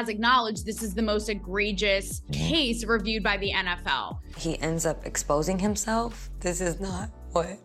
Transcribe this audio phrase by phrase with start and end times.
[0.00, 2.48] has acknowledged this is the most egregious mm-hmm.
[2.48, 4.18] case reviewed by the NFL.
[4.36, 6.30] He ends up exposing himself.
[6.40, 7.58] This is not what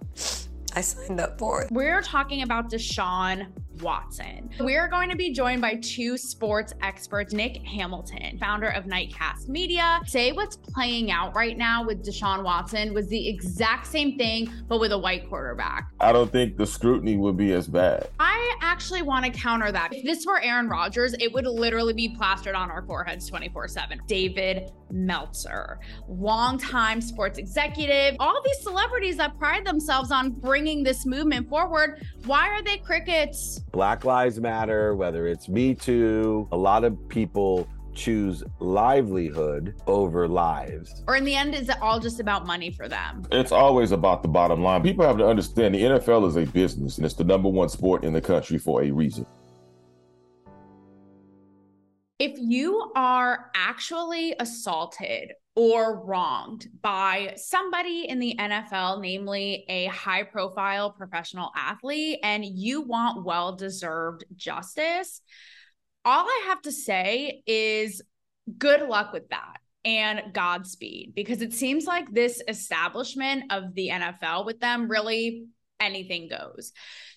[0.76, 1.66] I signed up for.
[1.72, 3.48] We're talking about Deshaun
[3.82, 4.50] Watson.
[4.60, 10.02] We're going to be joined by two sports experts, Nick Hamilton, founder of Nightcast Media.
[10.06, 14.80] Say what's playing out right now with Deshaun Watson was the exact same thing, but
[14.80, 15.90] with a white quarterback.
[16.00, 18.10] I don't think the scrutiny would be as bad.
[18.20, 19.94] I actually want to counter that.
[19.94, 24.02] If this were Aaron Rodgers, it would literally be plastered on our foreheads 24 7.
[24.08, 31.50] David Meltzer, longtime sports executive, all these celebrities that pride themselves on bringing this movement
[31.50, 32.04] forward.
[32.26, 33.60] Why are they crickets?
[33.72, 41.04] Black Lives Matter, whether it's Me Too, a lot of people choose livelihood over lives.
[41.08, 43.26] Or in the end, is it all just about money for them?
[43.32, 44.84] It's always about the bottom line.
[44.84, 48.04] People have to understand the NFL is a business and it's the number one sport
[48.04, 49.26] in the country for a reason.
[52.18, 60.24] If you are actually assaulted or wronged by somebody in the NFL, namely a high
[60.24, 65.22] profile professional athlete, and you want well deserved justice,
[66.06, 68.02] all I have to say is
[68.58, 74.46] good luck with that and Godspeed because it seems like this establishment of the NFL
[74.46, 75.48] with them really
[75.80, 76.72] anything goes.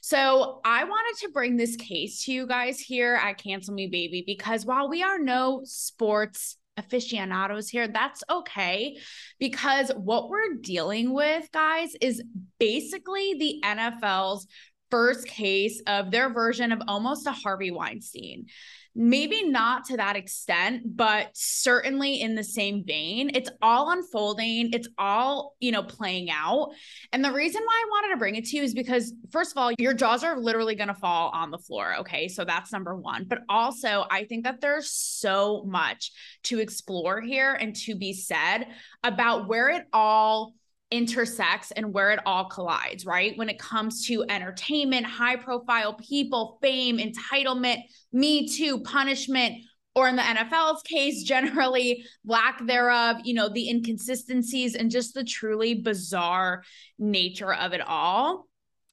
[0.09, 4.25] So I wanted to bring this case to you guys here at Cancel Me Baby
[4.25, 8.97] because while we are no sports aficionados here, that's okay
[9.39, 12.23] because what we're dealing with, guys, is
[12.59, 14.47] basically the NFL's
[14.91, 18.47] first case of their version of almost a Harvey Weinstein
[18.95, 23.31] maybe not to that extent but certainly in the same vein.
[23.35, 24.71] It's all unfolding.
[24.73, 26.71] It's all you know playing out.
[27.13, 29.59] And the reason why i wanted to bring it to you is because first of
[29.59, 32.29] all your jaws are literally going to fall on the floor okay?
[32.29, 36.13] So that's number 1 but also i think that there's so much
[36.45, 38.67] to explore here and to be said
[39.03, 40.55] about where it all
[40.91, 43.37] intersects and where it all collides, right?
[43.37, 47.83] When it comes to entertainment, high profile people, fame, entitlement,
[48.13, 49.57] me too, punishment,
[49.95, 55.25] or in the NFL's case, generally lack thereof, you know, the inconsistencies and just the
[55.25, 56.63] truly bizarre
[56.99, 58.47] nature of it all.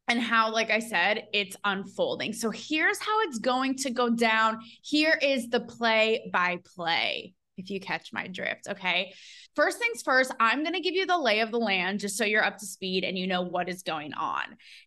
[0.08, 2.34] And how, like I said, it's unfolding.
[2.34, 4.60] So here's how it's going to go down.
[4.84, 8.68] Here is the play by play, if you catch my drift.
[8.70, 9.14] Okay.
[9.56, 12.26] First things first, I'm going to give you the lay of the land just so
[12.26, 14.44] you're up to speed and you know what is going on.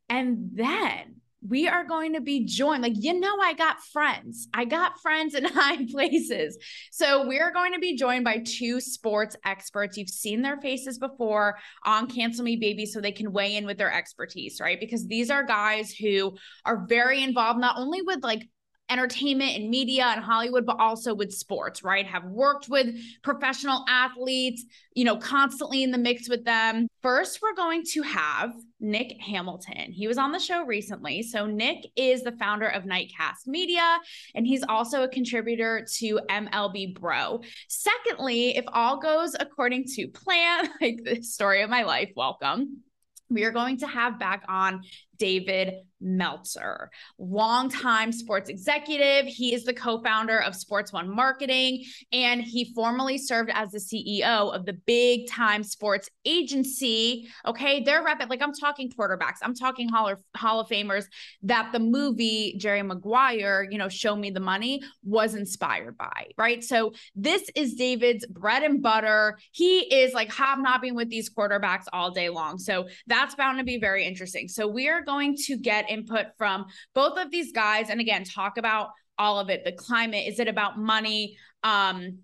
[0.09, 2.83] And then we are going to be joined.
[2.83, 4.49] Like, you know, I got friends.
[4.53, 6.59] I got friends in high places.
[6.91, 9.97] So, we're going to be joined by two sports experts.
[9.97, 13.79] You've seen their faces before on Cancel Me Baby, so they can weigh in with
[13.79, 14.81] their expertise, right?
[14.81, 18.43] Because these are guys who are very involved, not only with like
[18.91, 22.07] entertainment and media and Hollywood, but also with sports, right?
[22.07, 26.89] Have worked with professional athletes, you know, constantly in the mix with them.
[27.03, 29.93] First, we're going to have Nick Hamilton.
[29.93, 31.23] He was on the show recently.
[31.23, 33.99] So, Nick is the founder of Nightcast Media,
[34.35, 37.43] and he's also a contributor to MLB Bro.
[37.69, 42.83] Secondly, if all goes according to plan, like the story of my life, welcome
[43.31, 44.83] we are going to have back on
[45.19, 49.27] David Meltzer, longtime sports executive.
[49.27, 53.79] He is the co founder of Sports One Marketing, and he formerly served as the
[53.79, 57.29] CEO of the big time sports agency.
[57.47, 61.05] Okay, they're rapid, like I'm talking quarterbacks, I'm talking Hall of, Hall of Famers
[61.43, 66.63] that the movie Jerry Maguire, you know, Show Me the Money was inspired by, right?
[66.63, 69.39] So this is David's bread and butter.
[69.53, 72.59] He is like hobnobbing with these quarterbacks all day long.
[72.59, 74.49] So that's bound to be very interesting.
[74.49, 77.91] So we are going to get input from both of these guys.
[77.91, 80.27] And again talk about all of it the climate.
[80.27, 82.19] Is it about money um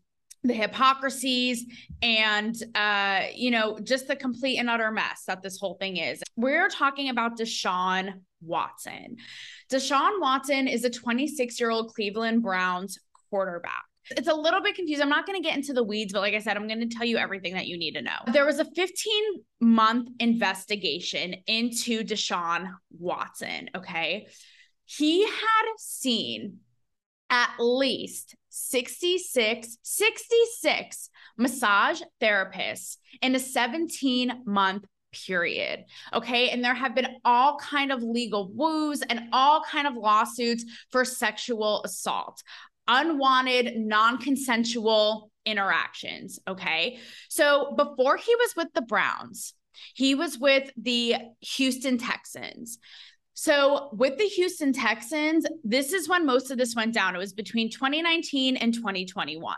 [0.46, 1.64] the hypocrisies
[2.02, 6.22] and uh you know just the complete and utter mess that this whole thing is?
[6.36, 9.16] We're talking about deshaun watson.
[9.72, 12.98] Deshaun watson is a 26 year old cleveland browns
[13.30, 15.02] quarterback it's a little bit confused.
[15.02, 16.94] I'm not going to get into the weeds, but like I said, I'm going to
[16.94, 18.16] tell you everything that you need to know.
[18.32, 19.22] There was a 15
[19.60, 23.70] month investigation into Deshaun Watson.
[23.76, 24.28] Okay.
[24.84, 26.58] He had seen
[27.30, 34.84] at least 66, 66 massage therapists in a 17 month
[35.26, 39.94] period okay and there have been all kind of legal woos and all kind of
[39.94, 42.42] lawsuits for sexual assault
[42.88, 46.38] unwanted, non consensual interactions.
[46.48, 46.98] Okay.
[47.28, 49.54] So before he was with the Browns,
[49.94, 52.78] he was with the Houston Texans.
[53.36, 57.16] So, with the Houston Texans, this is when most of this went down.
[57.16, 59.56] It was between 2019 and 2021.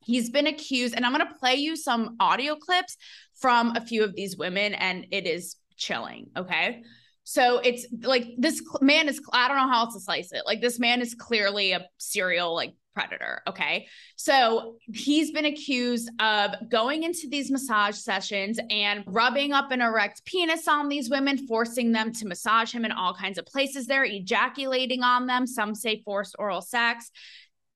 [0.00, 2.96] He's been accused, and I'm going to play you some audio clips
[3.36, 6.30] from a few of these women, and it is chilling.
[6.36, 6.82] Okay.
[7.30, 10.44] So it's like this man is, I don't know how else to slice it.
[10.46, 13.42] Like this man is clearly a serial like predator.
[13.46, 13.86] Okay.
[14.16, 20.24] So he's been accused of going into these massage sessions and rubbing up an erect
[20.24, 24.04] penis on these women, forcing them to massage him in all kinds of places there,
[24.04, 25.46] ejaculating on them.
[25.46, 27.10] Some say forced oral sex.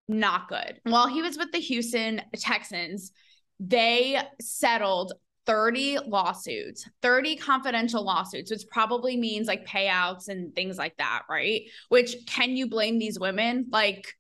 [0.09, 0.81] Not good.
[0.85, 3.13] While he was with the Houston Texans,
[3.61, 5.13] they settled
[5.47, 11.63] 30 lawsuits, 30 confidential lawsuits, which probably means like payouts and things like that, right?
[11.89, 13.67] Which can you blame these women?
[13.71, 14.15] Like,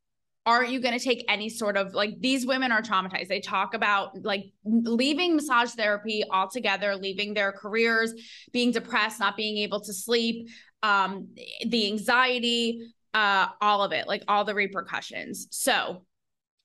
[0.44, 3.28] aren't you going to take any sort of like these women are traumatized?
[3.28, 8.12] They talk about like leaving massage therapy altogether, leaving their careers,
[8.52, 10.48] being depressed, not being able to sleep,
[10.82, 11.28] um,
[11.64, 15.46] the anxiety, uh, all of it, like all the repercussions.
[15.50, 16.04] So,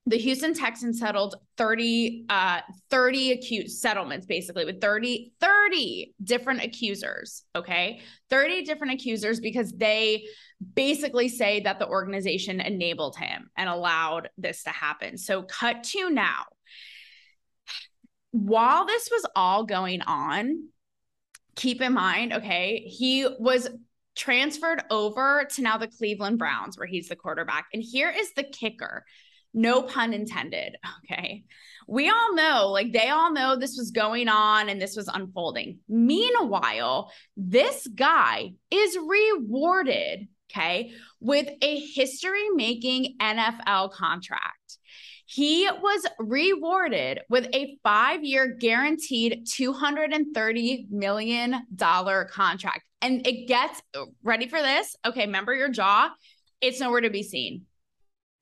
[0.07, 7.43] the Houston Texans settled 30 uh 30 accused settlements basically with 30 30 different accusers,
[7.55, 7.99] okay?
[8.29, 10.25] 30 different accusers because they
[10.75, 15.17] basically say that the organization enabled him and allowed this to happen.
[15.17, 16.45] So cut to now.
[18.31, 20.69] While this was all going on,
[21.55, 23.69] keep in mind, okay, he was
[24.15, 27.65] transferred over to now the Cleveland Browns where he's the quarterback.
[27.73, 29.03] And here is the kicker
[29.53, 30.75] no pun intended.
[31.03, 31.43] Okay.
[31.87, 35.79] We all know, like they all know this was going on and this was unfolding.
[35.87, 40.91] Meanwhile, this guy is rewarded, okay,
[41.21, 44.77] with a history making NFL contract.
[45.25, 52.81] He was rewarded with a five year guaranteed $230 million contract.
[53.01, 53.81] And it gets
[54.23, 54.95] ready for this.
[55.05, 56.11] Okay, remember your jaw?
[56.59, 57.65] It's nowhere to be seen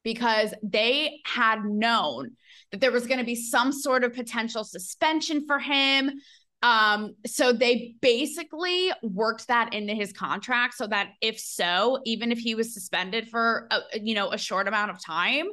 [0.06, 2.32] because they had known
[2.72, 6.12] that there was going to be some sort of potential suspension for him.
[6.62, 12.38] Um, so they basically worked that into his contract so that if so, even if
[12.38, 15.48] he was suspended for a, you know a short amount of time,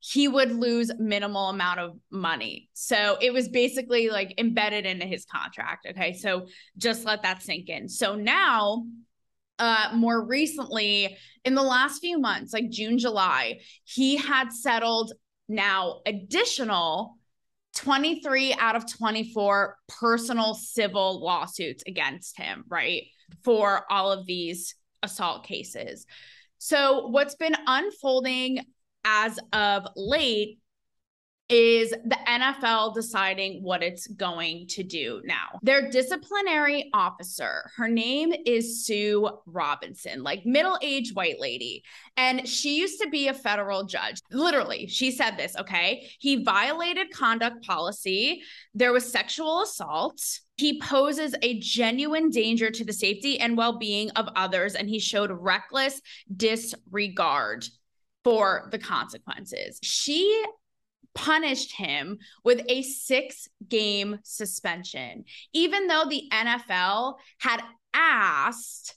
[0.00, 2.68] he would lose minimal amount of money.
[2.72, 5.86] So it was basically like embedded into his contract.
[5.90, 6.14] Okay.
[6.14, 6.46] So
[6.78, 7.88] just let that sink in.
[7.88, 8.86] So now
[9.60, 15.12] uh, more recently in the last few months, like June, July, he had settled
[15.48, 17.16] now additional
[17.76, 23.04] 23 out of 24 personal civil lawsuits against him, right?
[23.44, 26.06] For all of these assault cases.
[26.58, 28.64] So, what's been unfolding
[29.04, 30.58] as of late
[31.50, 35.58] is the NFL deciding what it's going to do now.
[35.62, 41.82] Their disciplinary officer, her name is Sue Robinson, like middle-aged white lady,
[42.16, 44.20] and she used to be a federal judge.
[44.30, 46.08] Literally, she said this, okay?
[46.20, 48.42] He violated conduct policy.
[48.72, 50.22] There was sexual assault.
[50.56, 55.30] He poses a genuine danger to the safety and well-being of others and he showed
[55.32, 56.00] reckless
[56.36, 57.66] disregard
[58.22, 59.78] for the consequences.
[59.82, 60.44] She
[61.14, 67.62] punished him with a six game suspension, even though the NFL had
[67.94, 68.94] asked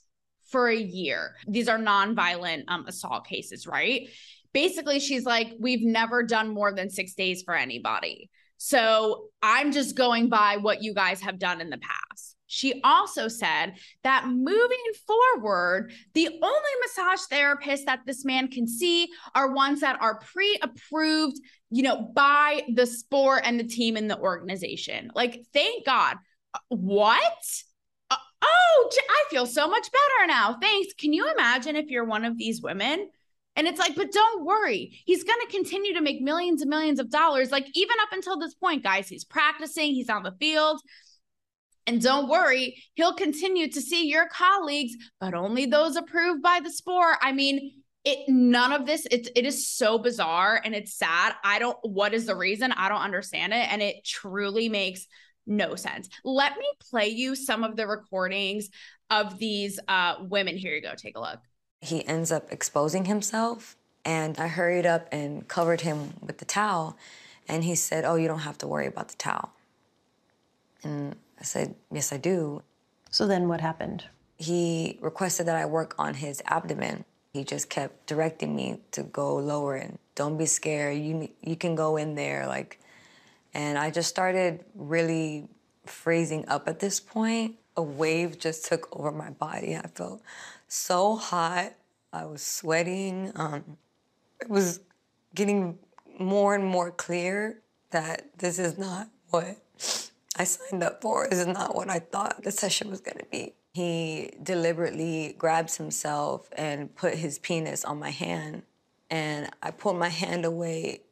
[0.50, 1.34] for a year.
[1.48, 4.08] These are nonviolent um, assault cases, right?
[4.52, 8.30] Basically, she's like, We've never done more than six days for anybody.
[8.56, 12.33] So I'm just going by what you guys have done in the past.
[12.54, 19.08] She also said that moving forward, the only massage therapists that this man can see
[19.34, 21.36] are ones that are pre approved,
[21.70, 25.10] you know, by the sport and the team in the organization.
[25.16, 26.16] Like, thank God.
[26.54, 27.44] Uh, what?
[28.08, 30.56] Uh, oh, I feel so much better now.
[30.60, 30.94] Thanks.
[30.94, 33.08] Can you imagine if you're one of these women?
[33.56, 35.00] And it's like, but don't worry.
[35.06, 37.50] He's going to continue to make millions and millions of dollars.
[37.50, 40.80] Like, even up until this point, guys, he's practicing, he's on the field.
[41.86, 46.70] And don't worry, he'll continue to see your colleagues, but only those approved by the
[46.70, 47.16] sport.
[47.20, 51.34] I mean, it none of this it, it is so bizarre and it's sad.
[51.42, 52.72] I don't what is the reason?
[52.72, 55.06] I don't understand it and it truly makes
[55.46, 56.08] no sense.
[56.22, 58.68] Let me play you some of the recordings
[59.10, 60.56] of these uh women.
[60.56, 60.94] Here you go.
[60.94, 61.40] Take a look.
[61.80, 66.96] He ends up exposing himself and I hurried up and covered him with the towel
[67.48, 69.50] and he said, "Oh, you don't have to worry about the towel."
[70.82, 72.62] And I said, Yes, I do.
[73.10, 74.06] So then what happened?
[74.38, 77.04] He requested that I work on his abdomen.
[77.34, 80.96] He just kept directing me to go lower and don't be scared.
[80.96, 82.80] You you can go in there like
[83.52, 85.46] and I just started really
[85.84, 87.56] freezing up at this point.
[87.76, 89.76] A wave just took over my body.
[89.76, 90.22] I felt
[90.66, 91.74] so hot.
[92.10, 93.32] I was sweating.
[93.36, 93.76] Um,
[94.40, 94.80] it was
[95.34, 95.78] getting
[96.18, 97.60] more and more clear
[97.90, 99.58] that this is not what
[100.36, 101.26] I signed up for.
[101.26, 103.54] Is not what I thought the session was going to be.
[103.72, 108.62] He deliberately grabs himself and put his penis on my hand.
[109.10, 111.02] And I pulled my hand away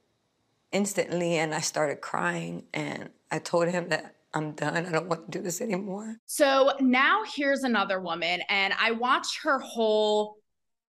[0.71, 2.65] instantly and I started crying.
[2.73, 4.87] And I told him that I'm done.
[4.87, 6.17] I don't want to do this anymore.
[6.27, 10.39] So now here's another woman, and I watched her whole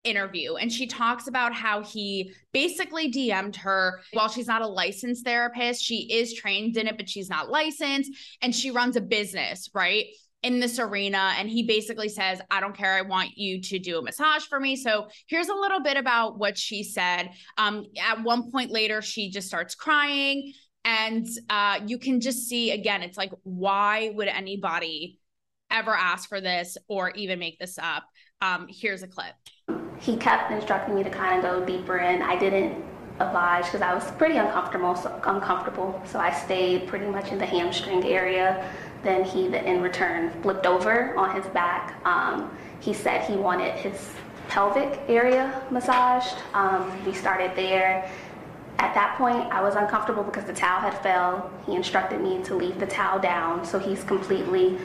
[0.04, 5.24] interview and she talks about how he basically DM'd her while she's not a licensed
[5.24, 5.82] therapist.
[5.82, 10.06] She is trained in it, but she's not licensed and she runs a business, right?
[10.42, 11.34] In this arena.
[11.38, 12.94] And he basically says, I don't care.
[12.94, 14.74] I want you to do a massage for me.
[14.74, 17.30] So here's a little bit about what she said.
[17.56, 20.52] Um, at one point later, she just starts crying.
[20.84, 25.20] And uh, you can just see again, it's like, why would anybody
[25.70, 28.02] ever ask for this or even make this up?
[28.40, 29.34] Um, here's a clip
[30.02, 32.22] he kept instructing me to kind of go deeper in.
[32.22, 32.84] I didn't
[33.20, 34.96] oblige because I was pretty uncomfortable.
[34.96, 38.68] So, uncomfortable, so I stayed pretty much in the hamstring area.
[39.04, 41.94] Then he, in return, flipped over on his back.
[42.04, 44.10] Um, he said he wanted his
[44.48, 46.36] pelvic area massaged.
[46.52, 48.10] Um, we started there.
[48.78, 51.48] At that point, I was uncomfortable because the towel had fell.
[51.64, 54.78] He instructed me to leave the towel down, so he's completely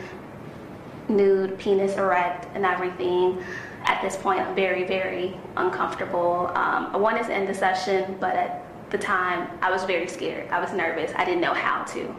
[1.10, 3.44] nude, penis erect, and everything
[3.88, 6.52] at this point, I'm very, very uncomfortable.
[6.56, 10.50] Um, I wanted to end the session, but at the time, I was very scared.
[10.52, 11.12] I was nervous.
[11.16, 12.16] I didn't know how to.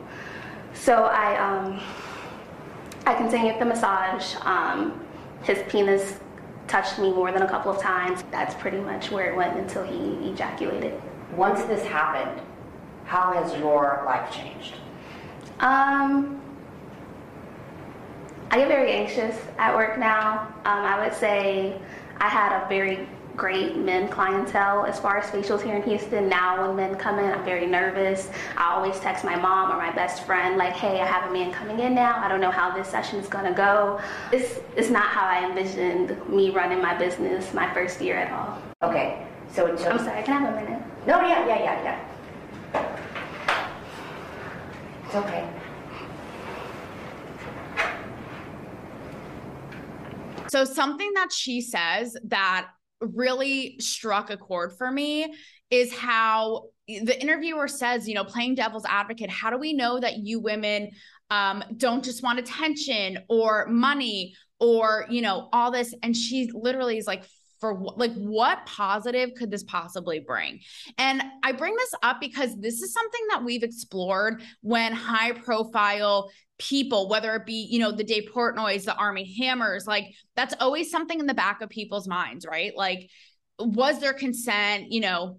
[0.73, 1.81] So I, um,
[3.07, 4.35] I continued the massage.
[4.43, 5.01] Um,
[5.43, 6.19] his penis
[6.69, 8.25] touched me more than a couple of times.
[8.31, 11.01] That's pretty much where it went until he ejaculated.
[11.37, 12.41] Once this happened,
[13.05, 14.75] how has your life changed?
[15.61, 16.41] Um,
[18.51, 20.49] I get very anxious at work now.
[20.65, 21.79] Um, I would say
[22.19, 26.29] I had a very great men clientele as far as facials here in Houston.
[26.29, 28.31] Now, when men come in, I'm very nervous.
[28.57, 31.53] I always text my mom or my best friend, like, hey, I have a man
[31.53, 32.17] coming in now.
[32.19, 34.01] I don't know how this session is gonna go.
[34.31, 38.59] This is not how I envisioned me running my business my first year at all.
[38.83, 39.93] Okay, so until.
[39.93, 40.83] I'm sorry, can I have a minute?
[41.07, 42.99] No, yeah, yeah, yeah, yeah.
[45.05, 45.49] It's okay.
[50.51, 52.69] So, something that she says that
[53.01, 55.35] really struck a chord for me
[55.71, 60.19] is how the interviewer says, you know, playing devil's advocate, how do we know that
[60.19, 60.91] you women
[61.31, 65.95] um, don't just want attention or money or, you know, all this?
[66.03, 67.25] And she literally is like,
[67.61, 70.61] for like what positive could this possibly bring
[70.97, 76.31] and i bring this up because this is something that we've explored when high profile
[76.59, 80.91] people, whether it be, you know, the Dave Portnoys, the Armie Hammers, like that's always
[80.91, 82.77] something in the back of people's minds, right?
[82.77, 83.09] Like,
[83.59, 84.91] was there consent?
[84.91, 85.39] You know,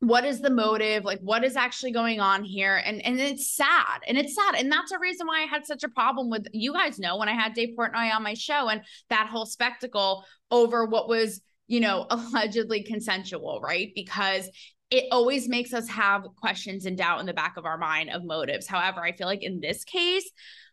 [0.00, 1.04] what is the motive?
[1.04, 2.76] Like, what is actually going on here?
[2.76, 5.82] And and it's sad, and it's sad, and that's a reason why I had such
[5.82, 8.82] a problem with you guys know when I had Dave Portnoy on my show and
[9.08, 11.40] that whole spectacle over what was
[11.70, 13.92] you know allegedly consensual, right?
[13.94, 14.48] Because
[14.90, 18.24] it always makes us have questions and doubt in the back of our mind of
[18.24, 18.66] motives.
[18.66, 20.28] However, I feel like in this case,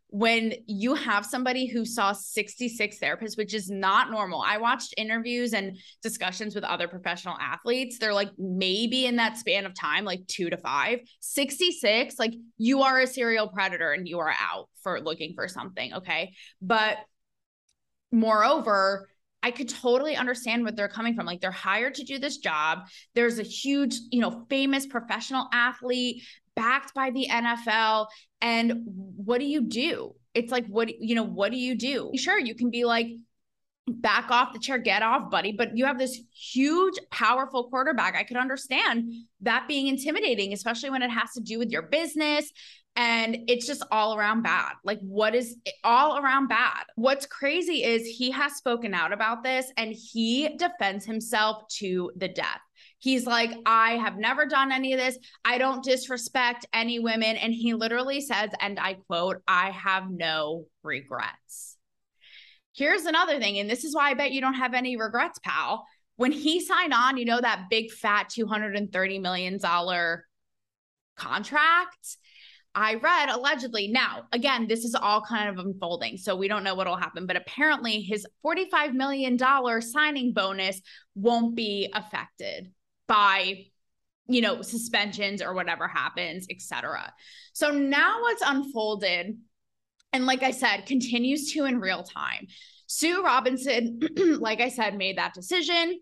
[0.09, 4.41] when you have somebody who saw 66 therapists, which is not normal.
[4.41, 7.99] I watched interviews and discussions with other professional athletes.
[7.99, 10.99] They're like maybe in that span of time, like two to five.
[11.19, 15.93] 66, like you are a serial predator and you are out for looking for something.
[15.95, 16.33] Okay.
[16.61, 16.97] But
[18.11, 19.09] moreover,
[19.47, 21.25] I could totally understand what they're coming from.
[21.25, 22.79] Like they're hired to do this job.
[23.15, 26.23] There's a huge, you know, famous professional athlete
[26.53, 28.07] backed by the NFL.
[28.41, 30.15] And what do you do?
[30.33, 32.11] It's like, what, you know, what do you do?
[32.17, 33.07] Sure, you can be like,
[33.87, 35.53] back off the chair, get off, buddy.
[35.53, 38.17] But you have this huge, powerful quarterback.
[38.17, 39.09] I could understand
[39.41, 42.51] that being intimidating, especially when it has to do with your business
[42.97, 44.73] and it's just all around bad.
[44.83, 46.83] Like, what is all around bad?
[46.95, 52.27] What's crazy is he has spoken out about this and he defends himself to the
[52.27, 52.59] death.
[52.97, 55.19] He's like, I have never done any of this.
[55.45, 57.37] I don't disrespect any women.
[57.37, 61.77] And he literally says, and I quote, I have no regrets.
[62.75, 63.59] Here's another thing.
[63.59, 65.85] And this is why I bet you don't have any regrets, pal.
[66.15, 69.59] When he signed on, you know, that big fat $230 million
[71.15, 72.17] contract
[72.77, 73.87] I read allegedly.
[73.87, 77.25] Now, again, this is all kind of unfolding, so we don't know what will happen.
[77.25, 79.39] But apparently, his $45 million
[79.81, 80.79] signing bonus
[81.15, 82.71] won't be affected
[83.07, 83.65] by
[84.27, 87.13] you know suspensions or whatever happens etc
[87.53, 89.37] so now what's unfolded
[90.11, 92.45] and like i said continues to in real time
[92.87, 93.99] Sue Robinson,
[94.39, 95.99] like I said, made that decision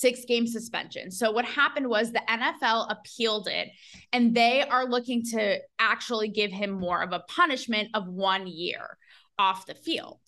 [0.00, 1.10] six game suspension.
[1.10, 3.68] So what happened was the NFL appealed it
[4.12, 8.98] and they are looking to actually give him more of a punishment of 1 year
[9.38, 10.20] off the field.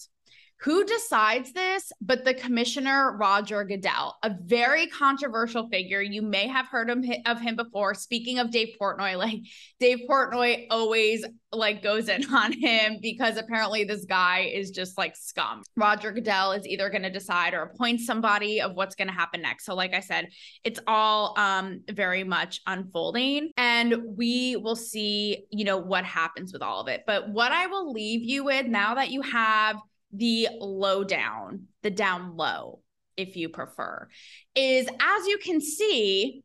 [0.62, 6.00] Who decides this but the commissioner Roger Goodell, a very controversial figure.
[6.00, 7.94] You may have heard of him before.
[7.94, 9.38] Speaking of Dave Portnoy, like
[9.78, 15.14] Dave Portnoy always like goes in on him because apparently this guy is just like
[15.16, 15.62] scum.
[15.76, 19.42] Roger Goodell is either going to decide or appoint somebody of what's going to happen
[19.42, 19.64] next.
[19.64, 20.28] So like I said,
[20.64, 26.62] it's all um very much unfolding and we will see, you know, what happens with
[26.62, 27.04] all of it.
[27.06, 29.76] But what I will leave you with now that you have
[30.12, 32.80] the low down, the down low,
[33.16, 34.08] if you prefer,
[34.54, 36.42] is as you can see,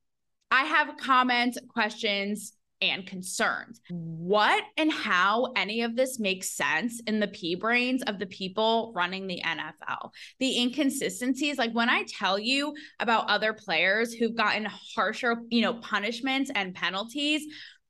[0.51, 2.53] I have comments, questions,
[2.83, 3.79] and concerns.
[3.89, 8.91] What and how any of this makes sense in the pea brains of the people
[8.93, 10.11] running the NFL.
[10.39, 15.75] The inconsistencies, like when I tell you about other players who've gotten harsher, you know,
[15.75, 17.43] punishments and penalties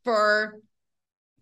[0.03, 0.59] for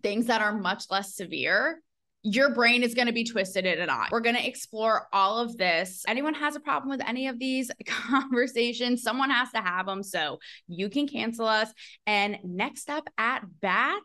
[0.02, 1.82] things that are much less severe,
[2.22, 4.08] your brain is going to be twisted in an eye.
[4.10, 6.04] We're going to explore all of this.
[6.06, 10.02] Anyone has a problem with any of these conversations, someone has to have them.
[10.02, 10.38] So
[10.68, 11.72] you can cancel us.
[12.06, 14.02] And next up at bat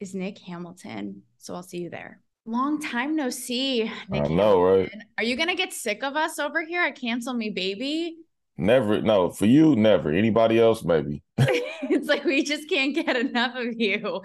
[0.00, 1.22] is Nick Hamilton.
[1.38, 2.20] So I'll see you there.
[2.44, 3.84] Long time no see.
[4.08, 4.98] Nick I know, Hamilton.
[4.98, 5.06] right?
[5.18, 8.16] Are you going to get sick of us over here at Cancel Me Baby?
[8.58, 9.00] Never.
[9.00, 10.12] No, for you, never.
[10.12, 11.22] Anybody else, maybe.
[11.38, 14.22] it's like we just can't get enough of you.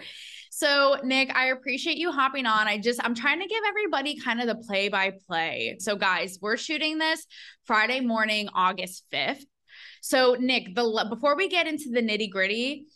[0.58, 2.68] So, Nick, I appreciate you hopping on.
[2.68, 5.78] I just, I'm trying to give everybody kind of the play by play.
[5.80, 7.28] So, guys, we're shooting this
[7.66, 9.44] Friday morning, August 5th.
[10.02, 12.88] So, Nick, the before we get into the nitty gritty,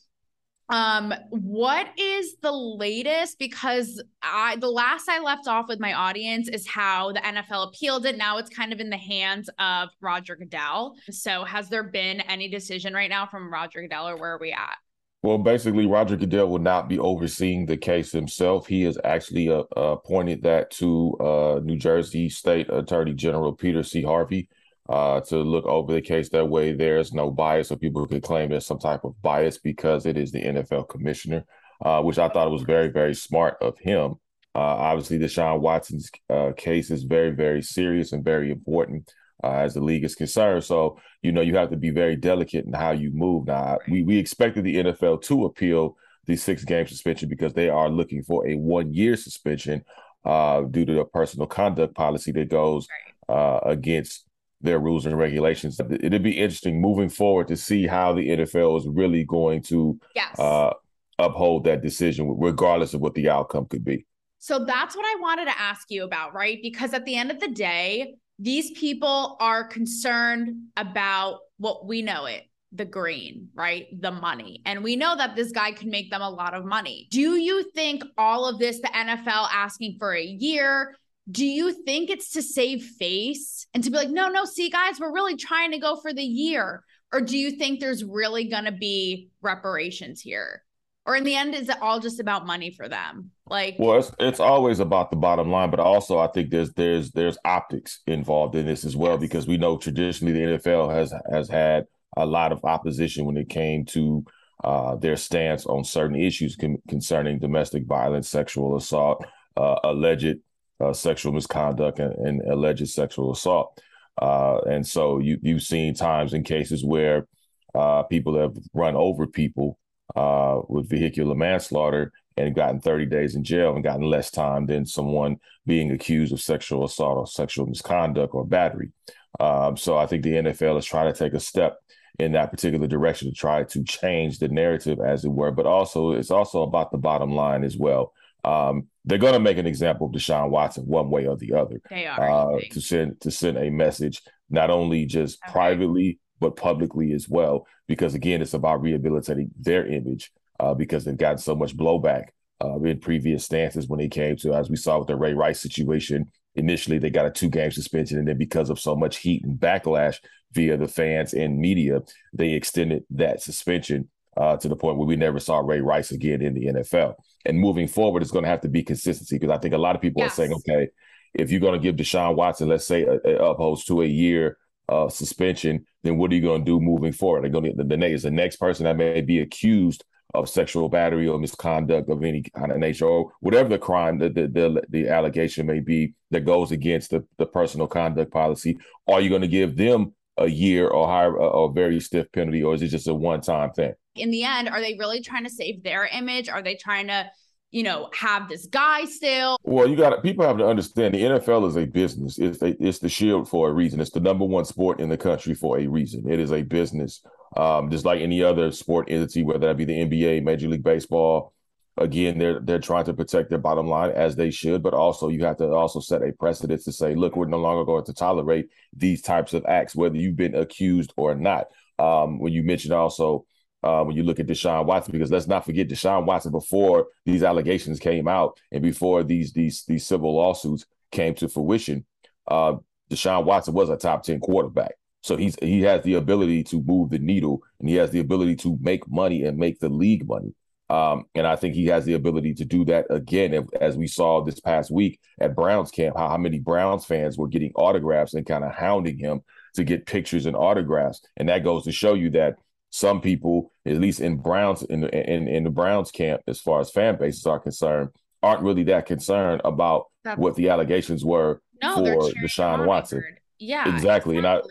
[0.70, 3.38] um, what is the latest?
[3.38, 8.08] Because I the last I left off with my audience is how the NFL appealed
[8.08, 8.18] it.
[8.18, 10.96] Now it's kind of in the hands of Roger Goodell.
[11.12, 14.52] So has there been any decision right now from Roger Goodell or where are we
[14.52, 14.78] at?
[15.24, 18.66] Well, basically, Roger Goodell will not be overseeing the case himself.
[18.66, 24.02] He has actually uh, appointed that to uh, New Jersey State Attorney General Peter C.
[24.02, 24.50] Harvey
[24.90, 26.30] uh, to look over the case.
[26.30, 30.08] That way, there's no bias, so people could claim there's some type of bias because
[30.08, 31.46] it is the NFL commissioner,
[31.86, 34.16] uh, which I thought was very, very smart of him.
[34.56, 39.74] Uh, obviously, Deshaun Watson's uh, case is very, very serious and very important uh, as
[39.74, 40.64] the league is concerned.
[40.64, 43.48] So, you know, you have to be very delicate in how you move.
[43.48, 47.90] Now, we, we expected the NFL to appeal the six game suspension because they are
[47.90, 49.84] looking for a one year suspension
[50.26, 52.88] uh, due to a personal conduct policy that goes
[53.28, 54.26] uh, against
[54.62, 55.80] their rules and regulations.
[55.80, 60.38] It'd be interesting moving forward to see how the NFL is really going to yes.
[60.38, 60.72] uh,
[61.18, 64.06] uphold that decision, regardless of what the outcome could be.
[64.38, 66.60] So that's what I wanted to ask you about, right?
[66.62, 72.26] Because at the end of the day, these people are concerned about what we know
[72.26, 73.88] it the green, right?
[74.02, 74.62] The money.
[74.66, 77.08] And we know that this guy can make them a lot of money.
[77.12, 80.96] Do you think all of this, the NFL asking for a year,
[81.30, 85.00] do you think it's to save face and to be like, no, no, see, guys,
[85.00, 86.84] we're really trying to go for the year?
[87.12, 90.64] Or do you think there's really going to be reparations here?
[91.06, 94.12] Or in the end is it all just about money for them like well it's,
[94.20, 98.56] it's always about the bottom line but also i think there's there's there's optics involved
[98.56, 99.22] in this as well yes.
[99.22, 101.86] because we know traditionally the nfl has has had
[102.18, 104.24] a lot of opposition when it came to
[104.64, 109.26] uh, their stance on certain issues con- concerning domestic violence sexual assault
[109.58, 110.38] uh, alleged
[110.80, 113.82] uh, sexual misconduct and, and, alleged sexual assault
[114.22, 117.26] uh, and so you, you've seen times in cases where
[117.74, 119.80] uh, people have run over people
[120.16, 124.86] uh, with vehicular manslaughter and gotten 30 days in jail and gotten less time than
[124.86, 128.92] someone being accused of sexual assault or sexual misconduct or battery.
[129.40, 131.78] Um, so I think the NFL is trying to take a step
[132.20, 135.52] in that particular direction to try to change the narrative, as it were.
[135.52, 138.14] But also, it's also about the bottom line as well.
[138.44, 141.80] Um, they're going to make an example of Deshaun Watson one way or the other.
[141.90, 145.52] They are uh, to send to send a message not only just okay.
[145.52, 151.16] privately but publicly as well, because again, it's about rehabilitating their image uh, because they've
[151.16, 152.26] gotten so much blowback
[152.62, 155.62] uh, in previous stances when they came to, as we saw with the Ray Rice
[155.62, 156.30] situation.
[156.56, 159.58] Initially, they got a two game suspension, and then because of so much heat and
[159.58, 160.18] backlash
[160.52, 162.02] via the fans and media,
[162.34, 166.42] they extended that suspension uh, to the point where we never saw Ray Rice again
[166.42, 167.16] in the NFL.
[167.46, 169.96] And moving forward, it's going to have to be consistency because I think a lot
[169.96, 170.32] of people yes.
[170.32, 170.90] are saying, okay,
[171.34, 174.58] if you're going to give Deshaun Watson, let's say, a, a upholds to a year
[174.90, 177.44] uh, suspension, then what are you going to do moving forward?
[177.44, 181.28] They're going to the, the, the next person that may be accused of sexual battery
[181.28, 185.10] or misconduct of any kind of nature or whatever the crime that the, the, the
[185.10, 189.48] allegation may be that goes against the, the personal conduct policy are you going to
[189.48, 193.14] give them a year or higher or very stiff penalty or is it just a
[193.14, 196.76] one-time thing in the end are they really trying to save their image are they
[196.76, 197.30] trying to
[197.72, 199.58] you know, have this guy still.
[199.64, 202.38] Well, you got people have to understand the NFL is a business.
[202.38, 204.00] It's a, it's the shield for a reason.
[204.02, 206.30] It's the number one sport in the country for a reason.
[206.30, 207.22] It is a business,
[207.56, 211.54] um, just like any other sport entity, whether that be the NBA, Major League Baseball.
[211.98, 215.44] Again, they're they're trying to protect their bottom line as they should, but also you
[215.46, 218.70] have to also set a precedent to say, look, we're no longer going to tolerate
[218.94, 221.68] these types of acts, whether you've been accused or not.
[222.00, 223.46] Um, when you mentioned also
[223.84, 227.44] uh, when you look at Deshaun Watson, because let's not forget Deshaun Watson before these
[227.44, 232.06] allegations came out and before these these these civil lawsuits came to fruition,
[232.48, 232.76] uh,
[233.10, 234.94] Deshaun Watson was a top ten quarterback.
[235.24, 238.56] So he's he has the ability to move the needle and he has the ability
[238.58, 240.54] to make money and make the league money.
[240.92, 244.44] Um, and I think he has the ability to do that again, as we saw
[244.44, 248.46] this past week at Browns camp, how, how many Browns fans were getting autographs and
[248.46, 249.40] kind of hounding him
[249.76, 251.22] to get pictures and autographs.
[251.38, 252.56] And that goes to show you that
[252.92, 256.92] some people, at least in Browns in in, in the Browns camp, as far as
[256.92, 258.10] fan bases are concerned,
[258.44, 263.24] aren't really that concerned about That's, what the allegations were no, for Deshaun Watson.
[263.58, 264.38] Yeah, exactly.
[264.38, 264.38] exactly.
[264.38, 264.62] And I,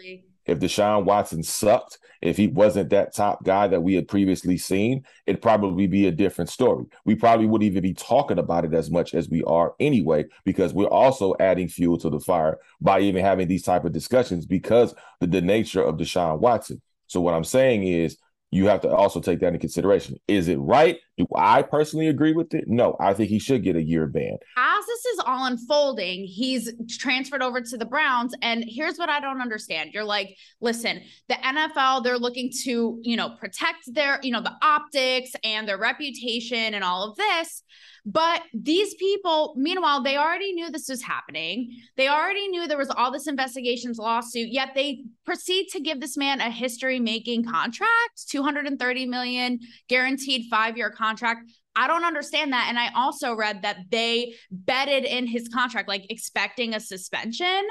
[0.46, 5.04] if Deshaun Watson sucked, if he wasn't that top guy that we had previously seen,
[5.26, 6.84] it'd probably be a different story.
[7.04, 10.74] We probably wouldn't even be talking about it as much as we are anyway, because
[10.74, 14.94] we're also adding fuel to the fire by even having these type of discussions because
[15.20, 16.82] the, the nature of Deshaun Watson.
[17.10, 18.16] So what I'm saying is
[18.52, 20.16] you have to also take that into consideration.
[20.28, 20.98] Is it right?
[21.20, 22.64] Do I personally agree with it?
[22.66, 24.38] No, I think he should get a year ban.
[24.56, 28.32] As this is all unfolding, he's transferred over to the Browns.
[28.40, 29.90] And here's what I don't understand.
[29.92, 34.54] You're like, listen, the NFL, they're looking to, you know, protect their, you know, the
[34.62, 37.64] optics and their reputation and all of this.
[38.06, 41.76] But these people, meanwhile, they already knew this was happening.
[41.96, 46.16] They already knew there was all this investigations lawsuit, yet they proceed to give this
[46.16, 51.09] man a history making contract, 230 million guaranteed five year contract.
[51.76, 52.66] I don't understand that.
[52.68, 57.66] And I also read that they betted in his contract, like expecting a suspension.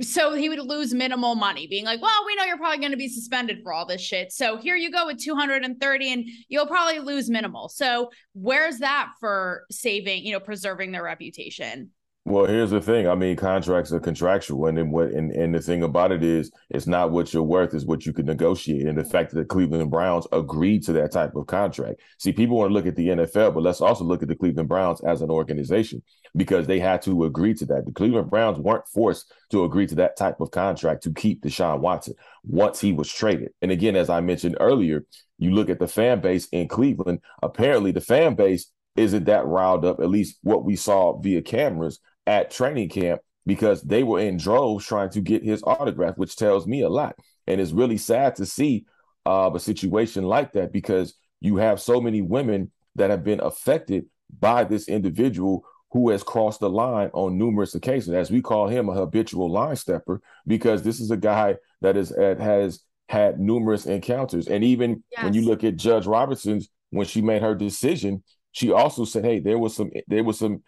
[0.00, 2.96] So he would lose minimal money being like well we know you're probably going to
[2.96, 4.32] be suspended for all this shit.
[4.32, 7.68] So here you go with 230 and you'll probably lose minimal.
[7.68, 11.90] So where's that for saving you know preserving their reputation
[12.30, 13.08] well, here's the thing.
[13.08, 15.08] I mean, contracts are contractual, and then what?
[15.08, 18.12] And, and the thing about it is, it's not what you're worth; is what you
[18.12, 18.86] can negotiate.
[18.86, 22.00] And the fact that the Cleveland Browns agreed to that type of contract.
[22.18, 24.68] See, people want to look at the NFL, but let's also look at the Cleveland
[24.68, 26.02] Browns as an organization
[26.36, 27.86] because they had to agree to that.
[27.86, 31.80] The Cleveland Browns weren't forced to agree to that type of contract to keep Deshaun
[31.80, 32.14] Watson
[32.44, 33.50] once he was traded.
[33.62, 35.04] And again, as I mentioned earlier,
[35.38, 37.20] you look at the fan base in Cleveland.
[37.42, 40.00] Apparently, the fan base isn't that riled up.
[40.00, 41.98] At least what we saw via cameras
[42.30, 46.64] at training camp because they were in droves trying to get his autograph, which tells
[46.64, 47.16] me a lot.
[47.48, 48.86] And it's really sad to see
[49.26, 54.06] uh, a situation like that because you have so many women that have been affected
[54.38, 58.88] by this individual who has crossed the line on numerous occasions, as we call him
[58.88, 63.86] a habitual line stepper, because this is a guy that is that has had numerous
[63.86, 64.46] encounters.
[64.46, 65.24] And even yes.
[65.24, 69.40] when you look at Judge Robertson's, when she made her decision, she also said, "Hey,
[69.40, 70.62] there was some there was some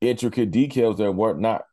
[0.00, 1.64] intricate details that weren't not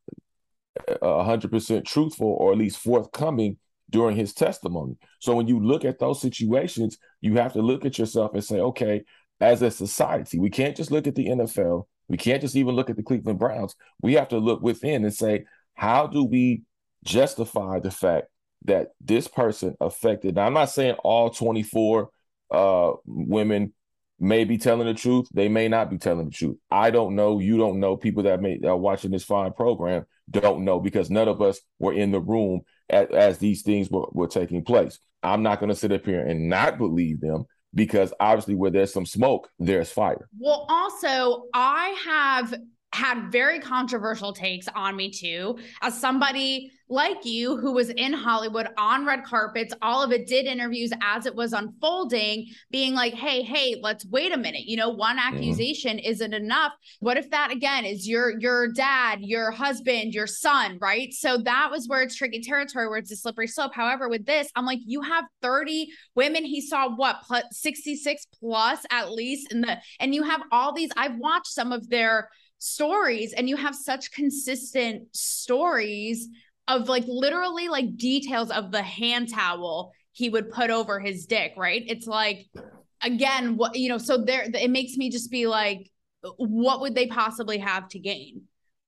[1.01, 3.57] hundred percent truthful or at least forthcoming
[3.89, 4.97] during his testimony.
[5.19, 8.59] So when you look at those situations, you have to look at yourself and say,
[8.59, 9.03] okay,
[9.39, 11.83] as a society, we can't just look at the NFL.
[12.07, 13.75] We can't just even look at the Cleveland Browns.
[14.01, 16.63] We have to look within and say, how do we
[17.03, 18.27] justify the fact
[18.65, 20.36] that this person affected?
[20.36, 22.09] Now, I'm not saying all 24
[22.51, 23.73] uh, women
[24.19, 25.28] may be telling the truth.
[25.34, 26.58] They may not be telling the truth.
[26.71, 27.39] I don't know.
[27.39, 27.97] You don't know.
[27.97, 31.93] People that may are watching this fine program don't know because none of us were
[31.93, 34.99] in the room as, as these things were, were taking place.
[35.21, 38.93] I'm not going to sit up here and not believe them because obviously where there's
[38.93, 40.28] some smoke, there's fire.
[40.38, 42.54] Well, also, I have
[42.93, 45.58] had very controversial takes on me too.
[45.82, 50.45] As somebody like you who was in Hollywood on red carpets all of it did
[50.45, 54.65] interviews as it was unfolding being like hey hey let's wait a minute.
[54.65, 56.12] You know one accusation mm-hmm.
[56.12, 56.73] isn't enough.
[56.99, 61.12] What if that again is your your dad your husband your son right?
[61.13, 63.73] So that was where it's tricky territory where it's a slippery slope.
[63.73, 66.43] However with this I'm like you have 30 women.
[66.43, 70.91] He saw what plus 66 plus at least in the and you have all these.
[70.95, 72.29] I've watched some of their
[72.63, 76.30] stories and you have such consistent stories
[76.67, 81.54] of like literally like details of the hand towel he would put over his dick,
[81.58, 81.84] right?
[81.88, 82.47] It's like
[83.02, 85.91] again, what you know, so there it makes me just be like,
[86.38, 88.43] what would they possibly have to gain?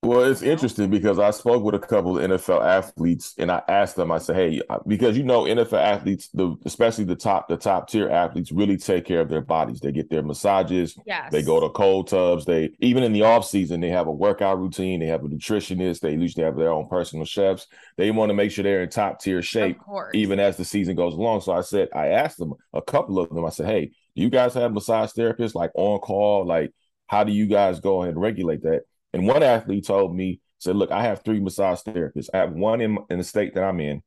[0.05, 3.95] Well, it's interesting because I spoke with a couple of NFL athletes and I asked
[3.95, 7.58] them, I said, Hey, uh, because you know, NFL athletes, the especially the top, the
[7.58, 9.79] top tier athletes really take care of their bodies.
[9.79, 11.31] They get their massages, yes.
[11.31, 14.60] they go to cold tubs, they even in the off season, they have a workout
[14.60, 17.65] routine, they have a nutritionist, they usually have their own personal chefs.
[17.97, 19.79] They want to make sure they're in top tier shape,
[20.13, 21.41] even as the season goes along.
[21.41, 24.29] So I said, I asked them a couple of them, I said, Hey, do you
[24.29, 26.45] guys have massage therapists like on call?
[26.45, 26.71] Like,
[27.08, 28.84] how do you guys go ahead and regulate that?
[29.15, 32.30] And one athlete told me, said, look, I have three massage therapists.
[32.34, 34.04] I have one in, in the state that I'm in.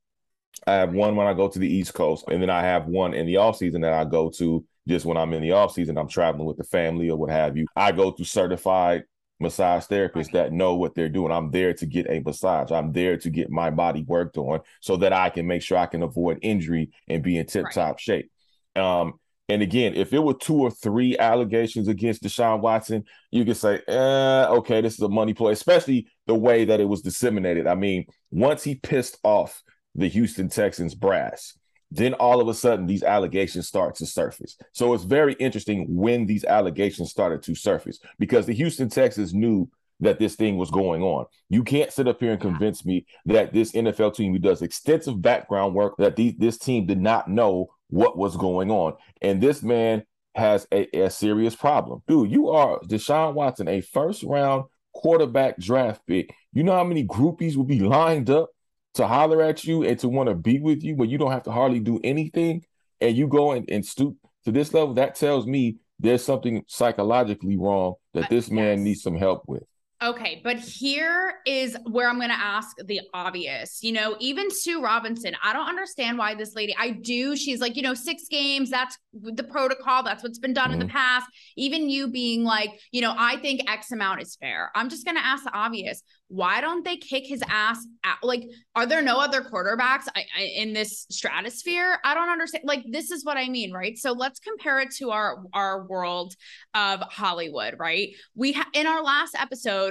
[0.66, 3.14] I have one when I go to the East Coast, and then I have one
[3.14, 5.96] in the off season that I go to just when I'm in the off season.
[5.96, 7.66] I'm traveling with the family or what have you.
[7.74, 9.04] I go to certified
[9.40, 11.32] massage therapists that know what they're doing.
[11.32, 12.70] I'm there to get a massage.
[12.70, 15.86] I'm there to get my body worked on so that I can make sure I
[15.86, 18.00] can avoid injury and be in tip top right.
[18.00, 18.30] shape.
[18.76, 19.14] Um,
[19.48, 23.80] and again, if it were two or three allegations against Deshaun Watson, you could say,
[23.88, 27.66] eh, okay, this is a money play, especially the way that it was disseminated.
[27.66, 29.62] I mean, once he pissed off
[29.94, 31.56] the Houston Texans brass,
[31.90, 34.56] then all of a sudden these allegations start to surface.
[34.72, 39.70] So it's very interesting when these allegations started to surface because the Houston Texans knew
[40.00, 41.24] that this thing was going on.
[41.48, 45.20] You can't sit up here and convince me that this NFL team who does extensive
[45.20, 48.94] background work that this team did not know what was going on.
[49.22, 52.02] And this man has a, a serious problem.
[52.06, 56.34] Dude, you are Deshaun Watson, a first round quarterback draft pick.
[56.52, 58.50] You know how many groupies will be lined up
[58.94, 61.44] to holler at you and to want to be with you when you don't have
[61.44, 62.64] to hardly do anything
[63.00, 64.94] and you go and, and stoop to this level?
[64.94, 68.84] That tells me there's something psychologically wrong that uh, this man yes.
[68.84, 69.64] needs some help with.
[70.00, 73.82] Okay, but here is where I'm going to ask the obvious.
[73.82, 77.34] You know, even Sue Robinson, I don't understand why this lady, I do.
[77.34, 80.74] She's like, you know, six games, that's the protocol, that's what's been done mm-hmm.
[80.74, 80.96] in the mm-hmm.
[80.96, 81.26] past.
[81.56, 84.70] Even you being like, you know, I think X amount is fair.
[84.76, 88.18] I'm just going to ask the obvious why don't they kick his ass out?
[88.22, 91.98] Like, are there no other quarterbacks I, I, in this stratosphere?
[92.04, 92.64] I don't understand.
[92.66, 93.96] Like, this is what I mean, right?
[93.96, 96.34] So let's compare it to our our world
[96.74, 98.10] of Hollywood, right?
[98.34, 99.87] We ha- in our last episode.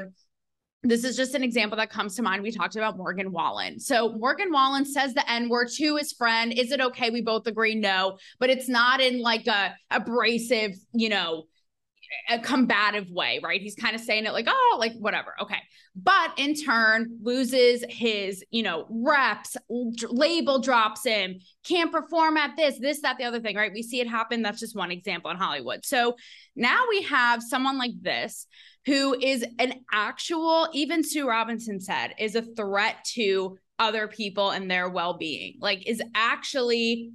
[0.83, 2.43] This is just an example that comes to mind.
[2.43, 3.79] We talked about Morgan Wallen.
[3.79, 6.53] So Morgan Wallen says the N word to his friend.
[6.53, 7.09] Is it okay?
[7.09, 11.45] We both agree no, but it's not in like a abrasive, you know,
[12.29, 13.61] a combative way, right?
[13.61, 15.33] He's kind of saying it like, oh, like whatever.
[15.41, 15.59] Okay.
[15.95, 22.79] But in turn, loses his, you know, reps, label drops him, can't perform at this,
[22.79, 23.73] this, that, the other thing, right?
[23.73, 24.41] We see it happen.
[24.41, 25.85] That's just one example in Hollywood.
[25.85, 26.15] So
[26.55, 28.45] now we have someone like this
[28.87, 34.71] who is an actual, even Sue Robinson said, is a threat to other people and
[34.71, 37.11] their well being, like, is actually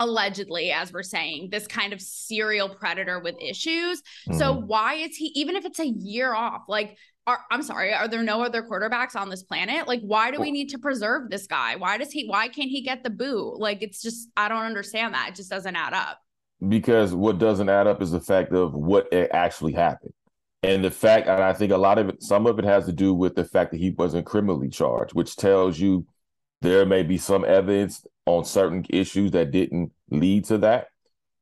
[0.00, 4.00] allegedly as we're saying this kind of serial predator with issues.
[4.28, 4.38] Mm-hmm.
[4.38, 8.06] so why is he even if it's a year off like are, i'm sorry are
[8.06, 9.88] there no other quarterbacks on this planet?
[9.88, 11.74] Like why do we need to preserve this guy?
[11.74, 13.56] Why does he why can't he get the boo?
[13.58, 15.30] Like it's just i don't understand that.
[15.30, 16.20] It just doesn't add up.
[16.68, 20.12] Because what doesn't add up is the fact of what actually happened
[20.62, 22.92] and the fact and i think a lot of it some of it has to
[22.92, 26.06] do with the fact that he wasn't criminally charged which tells you
[26.60, 30.88] there may be some evidence on certain issues that didn't lead to that.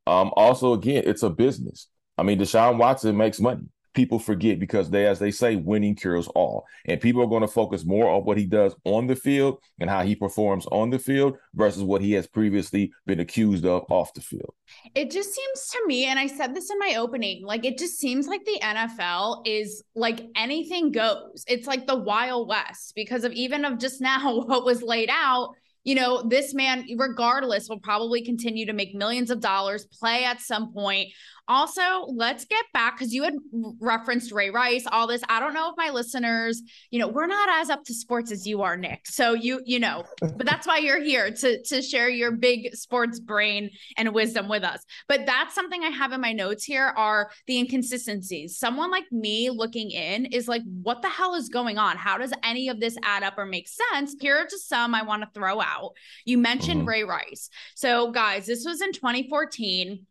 [0.06, 1.88] Um, also, again, it's a business.
[2.18, 3.64] I mean, Deshaun Watson makes money.
[3.96, 6.66] People forget because they, as they say, winning cures all.
[6.84, 9.88] And people are going to focus more on what he does on the field and
[9.88, 14.12] how he performs on the field versus what he has previously been accused of off
[14.12, 14.54] the field.
[14.94, 17.98] It just seems to me, and I said this in my opening, like it just
[17.98, 21.44] seems like the NFL is like anything goes.
[21.48, 25.54] It's like the Wild West because of even of just now what was laid out
[25.86, 30.40] you know, this man, regardless, will probably continue to make millions of dollars, play at
[30.40, 31.12] some point.
[31.48, 33.34] Also, let's get back because you had
[33.80, 35.22] referenced Ray Rice, all this.
[35.28, 38.46] I don't know if my listeners, you know, we're not as up to sports as
[38.46, 39.06] you are, Nick.
[39.06, 43.20] So you, you know, but that's why you're here to to share your big sports
[43.20, 44.84] brain and wisdom with us.
[45.08, 48.58] But that's something I have in my notes here are the inconsistencies.
[48.58, 51.96] Someone like me looking in is like, what the hell is going on?
[51.96, 54.16] How does any of this add up or make sense?
[54.20, 55.92] Here are just some I want to throw out.
[56.24, 56.88] You mentioned mm-hmm.
[56.88, 57.50] Ray Rice.
[57.74, 60.06] So, guys, this was in 2014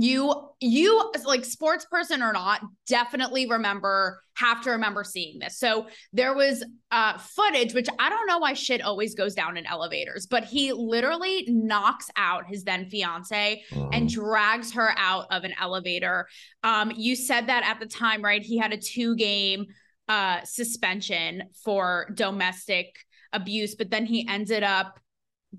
[0.00, 5.58] you you like sports person or not definitely remember have to remember seeing this.
[5.58, 9.66] So there was uh footage which i don't know why shit always goes down in
[9.66, 13.88] elevators but he literally knocks out his then fiance mm-hmm.
[13.92, 16.26] and drags her out of an elevator.
[16.62, 18.42] Um you said that at the time right?
[18.42, 19.66] He had a two game
[20.08, 22.96] uh suspension for domestic
[23.32, 24.98] abuse but then he ended up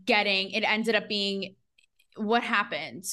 [0.05, 1.55] getting it ended up being
[2.15, 3.05] what happened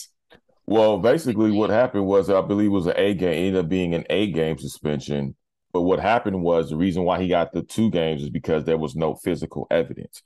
[0.71, 3.71] Well, basically, what happened was I believe it was an A game, it ended up
[3.71, 5.35] being an A game suspension.
[5.73, 8.77] But what happened was the reason why he got the two games is because there
[8.77, 10.23] was no physical evidence.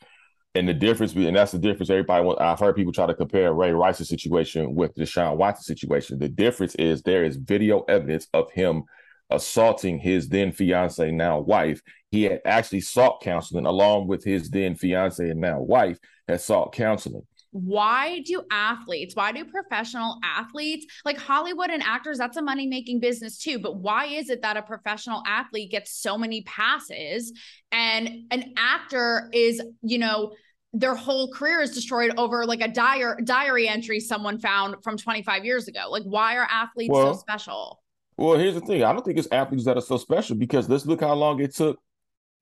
[0.57, 1.91] And the difference, and that's the difference.
[1.91, 6.19] Everybody, wants, I've heard people try to compare Ray Rice's situation with Deshaun Watson situation.
[6.19, 8.83] The difference is there is video evidence of him
[9.31, 11.81] assaulting his then fiance, now wife.
[12.11, 16.73] He had actually sought counseling along with his then fiance and now wife had sought
[16.73, 22.67] counseling why do athletes, why do professional athletes, like Hollywood and actors, that's a money
[22.67, 23.59] making business too.
[23.59, 27.33] But why is it that a professional athlete gets so many passes
[27.71, 30.33] and an actor is, you know,
[30.73, 35.45] their whole career is destroyed over like a diary diary entry someone found from 25
[35.45, 35.89] years ago.
[35.91, 37.83] Like, why are athletes well, so special?
[38.17, 38.83] Well, here's the thing.
[38.83, 41.55] I don't think it's athletes that are so special because let's look how long it
[41.55, 41.79] took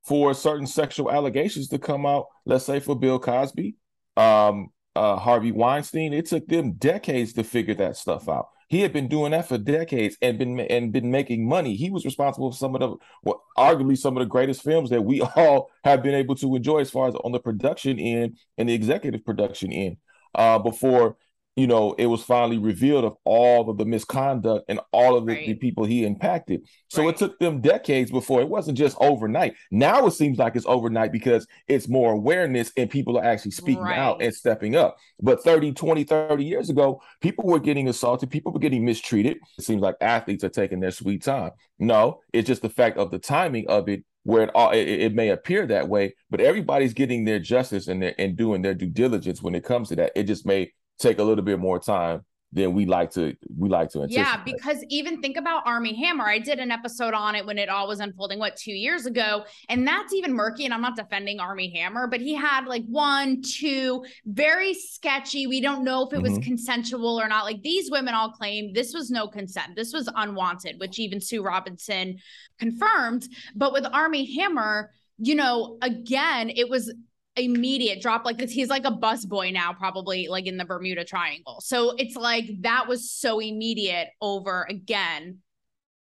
[0.05, 2.27] for certain sexual allegations to come out.
[2.45, 3.75] Let's say for Bill Cosby.
[4.17, 8.49] Um, uh, Harvey Weinstein, it took them decades to figure that stuff out.
[8.69, 11.75] He had been doing that for decades and been and been making money.
[11.75, 15.03] He was responsible for some of the, well, arguably some of the greatest films that
[15.03, 18.69] we all have been able to enjoy as far as on the production end and
[18.69, 19.97] the executive production end.
[20.33, 21.17] Uh, before
[21.57, 25.33] you know, it was finally revealed of all of the misconduct and all of the,
[25.33, 25.47] right.
[25.47, 26.67] the people he impacted.
[26.89, 27.15] So right.
[27.15, 29.55] it took them decades before it wasn't just overnight.
[29.71, 33.83] Now it seems like it's overnight because it's more awareness and people are actually speaking
[33.83, 33.99] right.
[33.99, 34.97] out and stepping up.
[35.21, 39.39] But 30, 20, 30 years ago, people were getting assaulted, people were getting mistreated.
[39.59, 41.51] It seems like athletes are taking their sweet time.
[41.79, 45.15] No, it's just the fact of the timing of it where it, all, it, it,
[45.15, 48.91] may appear that way, but everybody's getting their justice and, their, and doing their due
[48.91, 50.13] diligence when it comes to that.
[50.15, 53.91] It just may take a little bit more time than we like to we like
[53.91, 54.25] to anticipate.
[54.25, 56.25] Yeah, because even think about Armie Hammer.
[56.25, 59.45] I did an episode on it when it all was unfolding what 2 years ago
[59.69, 63.41] and that's even murky and I'm not defending Armie Hammer, but he had like one,
[63.43, 65.47] two very sketchy.
[65.47, 66.43] We don't know if it was mm-hmm.
[66.43, 67.45] consensual or not.
[67.45, 69.77] Like these women all claim this was no consent.
[69.77, 72.19] This was unwanted, which even Sue Robinson
[72.59, 76.93] confirmed, but with Armie Hammer, you know, again, it was
[77.37, 78.51] immediate drop like this.
[78.51, 81.61] He's like a bus boy now, probably like in the Bermuda Triangle.
[81.61, 85.39] So it's like that was so immediate over again.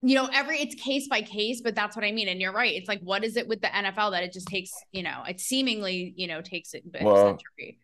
[0.03, 2.27] You know, every it's case by case, but that's what I mean.
[2.27, 2.73] And you're right.
[2.73, 5.39] It's like, what is it with the NFL that it just takes, you know, it
[5.39, 7.77] seemingly, you know, takes it well, century.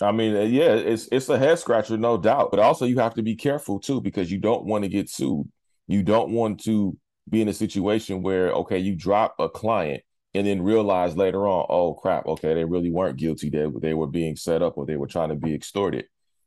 [0.00, 2.50] I mean, uh, yeah, it's it's a head scratcher, no doubt.
[2.50, 5.50] But also, you have to be careful too because you don't want to get sued.
[5.86, 6.96] You don't want to
[7.28, 10.02] be in a situation where okay, you drop a client
[10.34, 13.50] and then realize later on, oh crap, okay, they really weren't guilty.
[13.50, 16.06] They they were being set up or they were trying to be extorted.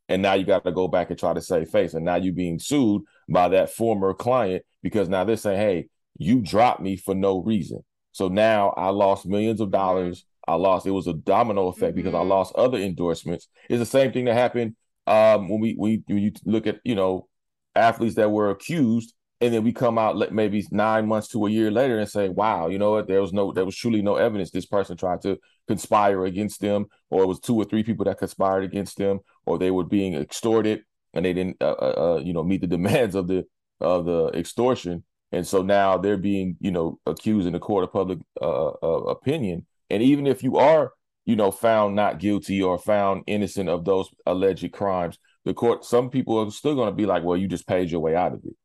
[0.10, 1.94] And now you got to go back and try to save face.
[1.94, 6.42] And now you're being sued by that former client because now they're saying, hey, you
[6.42, 7.84] dropped me for no reason.
[8.12, 10.26] So now I lost millions of dollars.
[10.48, 11.96] I lost, it was a domino effect mm-hmm.
[11.96, 12.30] because I mm-hmm.
[12.30, 13.48] lost other endorsements.
[13.70, 14.76] It's the same thing that happened
[15.08, 17.28] um, when we, we when you look at, you know,
[17.76, 21.70] athletes that were accused and then we come out maybe nine months to a year
[21.70, 23.08] later and say, "Wow, you know what?
[23.08, 26.86] There was no, there was truly no evidence this person tried to conspire against them,
[27.10, 30.16] or it was two or three people that conspired against them, or they were being
[30.16, 33.46] extorted and they didn't, uh, uh, uh you know, meet the demands of the
[33.82, 35.04] of the extortion,
[35.34, 39.04] and so now they're being, you know, accused in the court of public uh, uh,
[39.10, 39.66] opinion.
[39.90, 40.94] And even if you are,
[41.26, 46.10] you know, found not guilty or found innocent of those alleged crimes, the court, some
[46.10, 48.40] people are still going to be like, "Well, you just paid your way out of
[48.46, 48.56] it."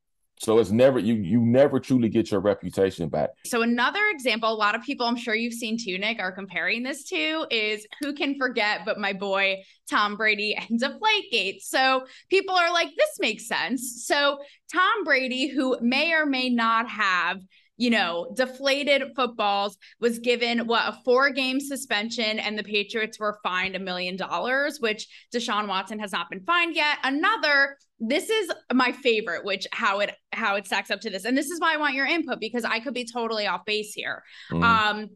[0.40, 3.30] So it's never you you never truly get your reputation back.
[3.44, 6.82] So another example, a lot of people I'm sure you've seen too, Nick, are comparing
[6.82, 10.98] this to is who can forget but my boy Tom Brady ends up
[11.30, 11.62] Gate.
[11.62, 14.04] So people are like, this makes sense.
[14.06, 14.38] So
[14.72, 17.40] Tom Brady, who may or may not have
[17.78, 23.38] you know, deflated footballs was given what a four game suspension, and the Patriots were
[23.42, 26.98] fined a million dollars, which Deshaun Watson has not been fined yet.
[27.04, 31.36] Another, this is my favorite, which how it how it stacks up to this, and
[31.36, 34.22] this is why I want your input because I could be totally off base here.
[34.50, 34.62] Mm.
[34.62, 35.10] Um,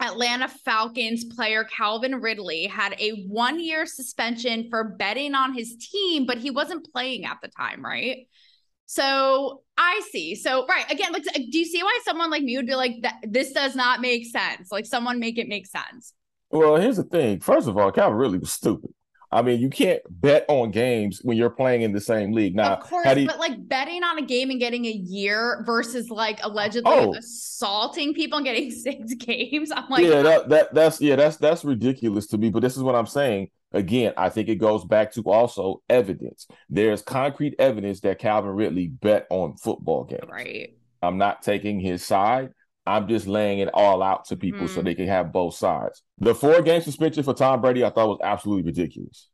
[0.00, 6.26] Atlanta Falcons player Calvin Ridley had a one year suspension for betting on his team,
[6.26, 8.26] but he wasn't playing at the time, right?
[8.86, 10.34] So I see.
[10.34, 13.16] So right again, like, do you see why someone like me would be like that?
[13.22, 14.72] This does not make sense.
[14.72, 16.14] Like someone make it make sense.
[16.50, 17.40] Well, here's the thing.
[17.40, 18.90] First of all, Calvin Ridley was stupid.
[19.32, 22.54] I mean, you can't bet on games when you're playing in the same league.
[22.54, 23.26] Now, of course, you...
[23.26, 27.14] but like betting on a game and getting a year versus like allegedly oh.
[27.14, 29.72] assaulting people and getting six games.
[29.72, 32.50] I'm like, yeah, that, that that's yeah, that's that's ridiculous to me.
[32.50, 33.48] But this is what I'm saying.
[33.72, 36.46] Again, I think it goes back to also evidence.
[36.68, 40.28] There's concrete evidence that Calvin Ridley bet on football games.
[40.28, 40.76] Right.
[41.00, 42.50] I'm not taking his side.
[42.86, 44.68] I'm just laying it all out to people mm.
[44.68, 46.02] so they can have both sides.
[46.18, 49.28] The four game suspension for Tom Brady, I thought was absolutely ridiculous.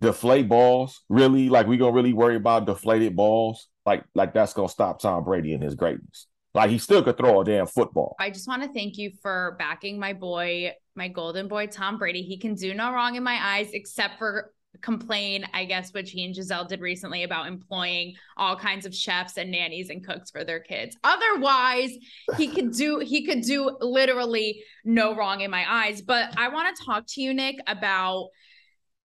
[0.00, 1.00] deflate balls?
[1.08, 1.48] Really?
[1.48, 3.68] Like we gonna really worry about deflated balls?
[3.86, 6.26] Like like that's gonna stop Tom Brady and his greatness.
[6.54, 8.14] Like he still could throw a damn football.
[8.20, 12.22] I just want to thank you for backing my boy, my golden boy, Tom Brady.
[12.22, 16.24] He can do no wrong in my eyes, except for complain, I guess, which he
[16.24, 20.44] and Gisele did recently about employing all kinds of chefs and nannies and cooks for
[20.44, 20.96] their kids.
[21.04, 21.90] Otherwise,
[22.36, 26.02] he could do he could do literally no wrong in my eyes.
[26.02, 28.28] But I want to talk to you, Nick, about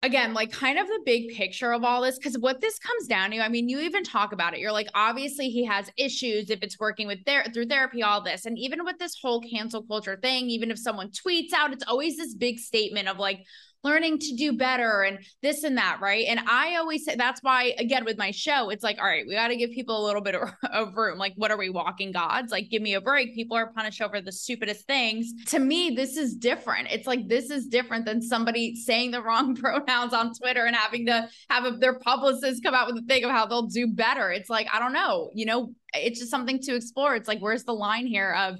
[0.04, 3.32] again, like kind of the big picture of all this, because what this comes down
[3.32, 4.60] to, I mean, you even talk about it.
[4.60, 8.46] You're like, obviously, he has issues if it's working with their through therapy, all this.
[8.46, 12.18] And even with this whole cancel culture thing, even if someone tweets out, it's always
[12.18, 13.40] this big statement of like,
[13.86, 16.26] learning to do better and this and that, right?
[16.28, 19.36] And I always say that's why, again, with my show, it's like, all right, we
[19.36, 21.20] got to give people a little bit of, of room.
[21.20, 22.52] Like, what are we walking gods?
[22.52, 23.36] Like, give me a break.
[23.36, 25.32] People are punished over the stupidest things.
[25.48, 26.88] To me, this is different.
[26.92, 31.06] It's like this is different than somebody saying the wrong pronouns on Twitter and having
[31.06, 34.32] to have a, their publicist come out with a thing of how they'll do better.
[34.32, 37.16] It's like, I don't know, you know, it's just something to explore.
[37.16, 38.58] It's like, where's the line here of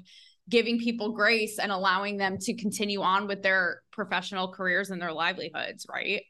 [0.48, 5.12] giving people grace and allowing them to continue on with their professional careers and their
[5.12, 6.22] livelihoods, right?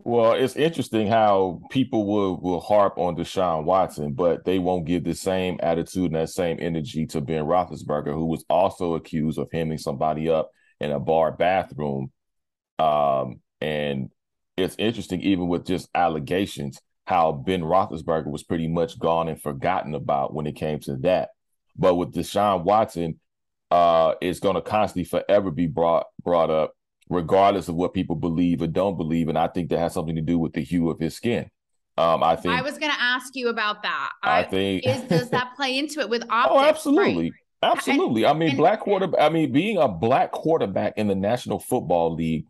[0.00, 5.04] Well, it's interesting how people will will harp on Deshaun Watson, but they won't give
[5.04, 9.48] the same attitude and that same energy to Ben Roethlisberger, who was also accused of
[9.50, 10.50] hemming somebody up
[10.80, 12.12] in a bar bathroom.
[12.78, 14.10] Um, and
[14.56, 19.94] it's interesting, even with just allegations, how Ben Roethlisberger was pretty much gone and forgotten
[19.94, 21.30] about when it came to that.
[21.74, 23.18] But with Deshaun Watson,
[23.70, 26.74] uh, is going to constantly forever be brought brought up,
[27.08, 29.28] regardless of what people believe or don't believe.
[29.28, 31.50] And I think that has something to do with the hue of his skin.
[31.98, 34.10] Um, I think I was going to ask you about that.
[34.22, 36.54] I, I think is does that play into it with optics?
[36.54, 37.30] Oh, absolutely.
[37.30, 37.32] Right?
[37.62, 38.26] Absolutely.
[38.26, 39.08] I mean, and, black quarter.
[39.18, 42.46] I mean, being a black quarterback in the National Football League,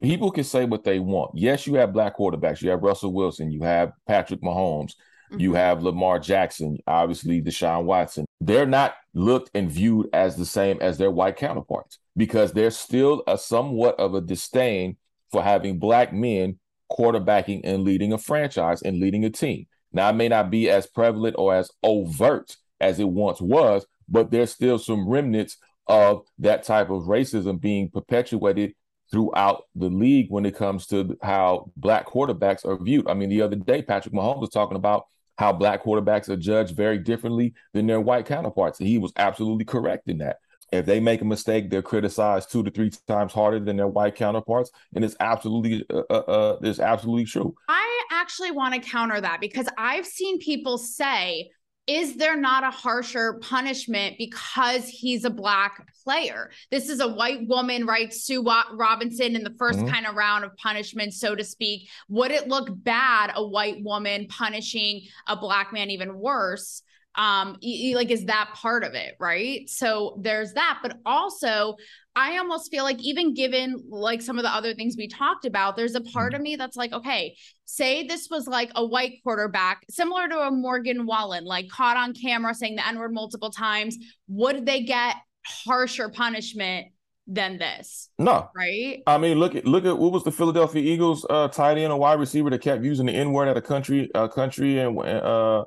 [0.00, 1.32] people can say what they want.
[1.34, 2.62] Yes, you have black quarterbacks.
[2.62, 3.50] You have Russell Wilson.
[3.50, 4.92] You have Patrick Mahomes.
[5.30, 5.40] Mm-hmm.
[5.40, 6.78] You have Lamar Jackson.
[6.86, 8.25] Obviously, Deshaun Watson.
[8.40, 13.22] They're not looked and viewed as the same as their white counterparts because there's still
[13.26, 14.96] a somewhat of a disdain
[15.30, 16.58] for having black men
[16.90, 19.66] quarterbacking and leading a franchise and leading a team.
[19.92, 24.30] Now, it may not be as prevalent or as overt as it once was, but
[24.30, 25.56] there's still some remnants
[25.86, 28.74] of that type of racism being perpetuated
[29.10, 33.08] throughout the league when it comes to how black quarterbacks are viewed.
[33.08, 35.06] I mean, the other day, Patrick Mahomes was talking about
[35.36, 38.80] how black quarterbacks are judged very differently than their white counterparts.
[38.80, 40.38] And he was absolutely correct in that.
[40.72, 44.16] If they make a mistake, they're criticized two to three times harder than their white
[44.16, 47.54] counterparts, and it's absolutely, uh, uh, uh it's absolutely true.
[47.68, 51.50] I actually want to counter that because I've seen people say,
[51.86, 56.50] is there not a harsher punishment because he's a black player?
[56.70, 58.12] This is a white woman, right?
[58.12, 59.88] Sue Robinson in the 1st mm-hmm.
[59.88, 61.88] kind of round of punishment, so to speak.
[62.08, 66.82] Would it look bad, a white woman punishing a black man even worse?
[67.16, 67.56] um
[67.94, 71.76] like is that part of it right so there's that but also
[72.16, 75.76] i almost feel like even given like some of the other things we talked about
[75.76, 76.44] there's a part of mm-hmm.
[76.44, 81.06] me that's like okay say this was like a white quarterback similar to a morgan
[81.06, 83.96] wallen like caught on camera saying the n-word multiple times
[84.26, 86.88] would they get harsher punishment
[87.26, 88.08] than this.
[88.18, 88.50] No.
[88.56, 89.02] Right?
[89.06, 91.98] I mean, look at look at what was the Philadelphia Eagles uh tight end or
[91.98, 95.64] wide receiver that kept using the N-word at a country uh country and uh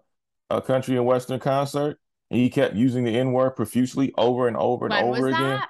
[0.50, 2.00] a country and western concert.
[2.32, 5.62] And he kept using the N word profusely over and over and when over again.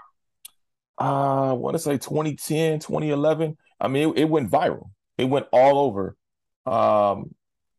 [1.00, 3.58] Uh, I want to say 2010, 2011.
[3.80, 4.90] I mean, it, it, went viral.
[5.18, 6.18] It went all over.
[6.66, 7.34] Um,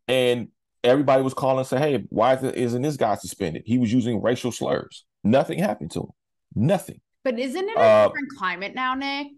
[0.08, 0.48] and
[0.82, 3.62] everybody was calling and saying, hey, why isn't this guy suspended?
[3.66, 5.04] He was using racial slurs.
[5.22, 6.10] Nothing happened to him.
[6.54, 7.00] Nothing.
[7.22, 9.28] But isn't it a uh, different climate now, Nick?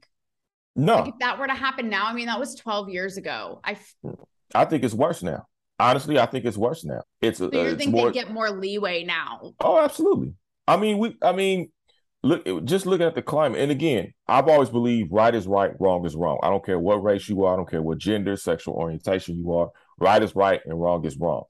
[0.77, 0.97] No.
[0.97, 3.61] Like if that were to happen now, I mean, that was 12 years ago.
[3.65, 3.95] I, f-
[4.55, 5.47] I think it's worse now.
[5.79, 7.03] Honestly, I think it's worse now.
[7.21, 8.07] It's so you uh, think more...
[8.07, 9.55] they get more leeway now?
[9.61, 10.35] Oh, absolutely.
[10.69, 11.17] I mean, we.
[11.21, 11.73] I mean,
[12.23, 12.65] look.
[12.65, 16.15] Just looking at the climate, and again, I've always believed right is right, wrong is
[16.15, 16.39] wrong.
[16.43, 17.55] I don't care what race you are.
[17.55, 19.71] I don't care what gender, sexual orientation you are.
[19.99, 21.45] Right is right, and wrong is wrong.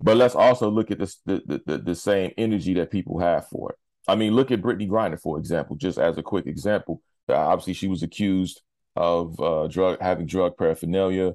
[0.00, 3.70] But let's also look at this, the, the the same energy that people have for
[3.70, 3.76] it.
[4.08, 7.02] I mean, look at Brittney Griner, for example, just as a quick example.
[7.28, 8.62] Uh, obviously, she was accused
[8.96, 11.34] of uh, drug having drug paraphernalia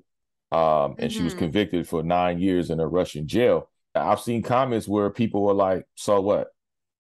[0.51, 1.07] um, and mm-hmm.
[1.09, 1.39] she was mm-hmm.
[1.39, 3.69] convicted for nine years in a Russian jail.
[3.93, 6.47] I've seen comments where people were like, "So what?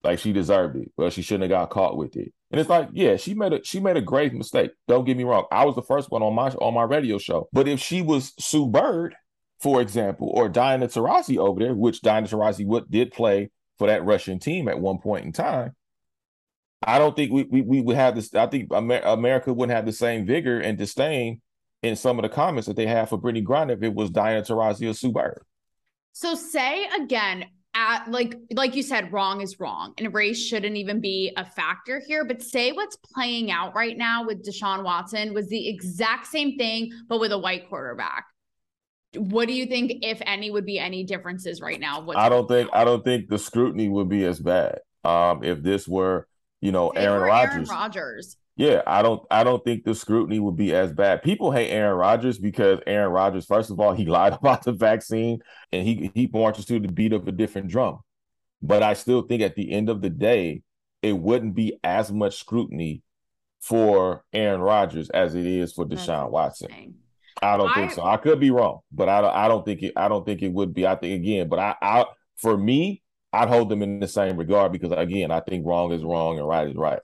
[0.07, 0.89] Like she deserved it.
[0.95, 3.61] Well, she shouldn't have got caught with it." And it's like, yeah, she made a
[3.63, 4.71] she made a grave mistake.
[4.87, 5.45] Don't get me wrong.
[5.51, 7.49] I was the first one on my on my radio show.
[7.51, 9.15] But if she was Sue Bird,
[9.59, 14.05] for example, or Diana Taurasi over there, which Diana Taurasi would, did play for that
[14.05, 15.75] Russian team at one point in time,
[16.81, 18.33] I don't think we we, we would have this.
[18.33, 21.41] I think Amer- America wouldn't have the same vigor and disdain
[21.83, 24.41] in some of the comments that they have for Brittney Griner if it was Diana
[24.41, 25.43] Taurasi or Sue Bird.
[26.13, 27.45] So say again,
[27.77, 32.01] at like like you said, wrong is wrong, and race shouldn't even be a factor
[32.05, 32.25] here.
[32.25, 36.91] But say what's playing out right now with Deshaun Watson was the exact same thing,
[37.07, 38.25] but with a white quarterback.
[39.15, 42.01] What do you think, if any, would be any differences right now?
[42.01, 45.61] What's I don't think I don't think the scrutiny would be as bad um, if
[45.61, 46.27] this were,
[46.61, 47.53] you know, Aaron Rodgers.
[47.53, 48.37] Aaron Rodgers.
[48.57, 51.21] Yeah, I don't I don't think the scrutiny would be as bad.
[51.21, 55.39] People hate Aaron Rodgers because Aaron Rodgers, first of all, he lied about the vaccine
[55.71, 57.99] and he he marches to the beat of a different drum.
[58.61, 60.63] But I still think at the end of the day,
[61.03, 63.03] it wouldn't be as much scrutiny
[63.59, 66.95] for Aaron Rodgers as it is for Deshaun Watson.
[67.41, 68.03] I don't I, think so.
[68.03, 70.51] I could be wrong, but I don't I don't think it I don't think it
[70.51, 70.87] would be.
[70.87, 72.05] I think again, but I I
[72.37, 76.03] for me, I'd hold them in the same regard because again, I think wrong is
[76.03, 76.99] wrong and right is right.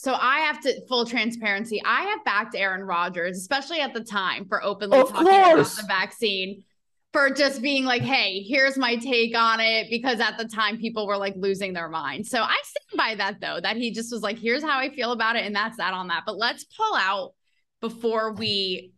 [0.00, 1.82] So I have to full transparency.
[1.84, 5.74] I have backed Aaron Rodgers, especially at the time, for openly of talking course.
[5.74, 6.64] about the vaccine,
[7.12, 11.06] for just being like, "Hey, here's my take on it," because at the time people
[11.06, 12.26] were like losing their mind.
[12.26, 15.12] So I stand by that though, that he just was like, "Here's how I feel
[15.12, 16.22] about it," and that's that on that.
[16.24, 17.34] But let's pull out
[17.82, 18.94] before we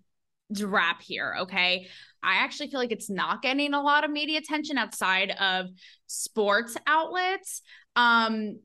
[0.60, 1.88] wrap here, okay?
[2.22, 5.66] I actually feel like it's not getting a lot of media attention outside of
[6.06, 7.62] sports outlets.
[7.96, 8.60] Um,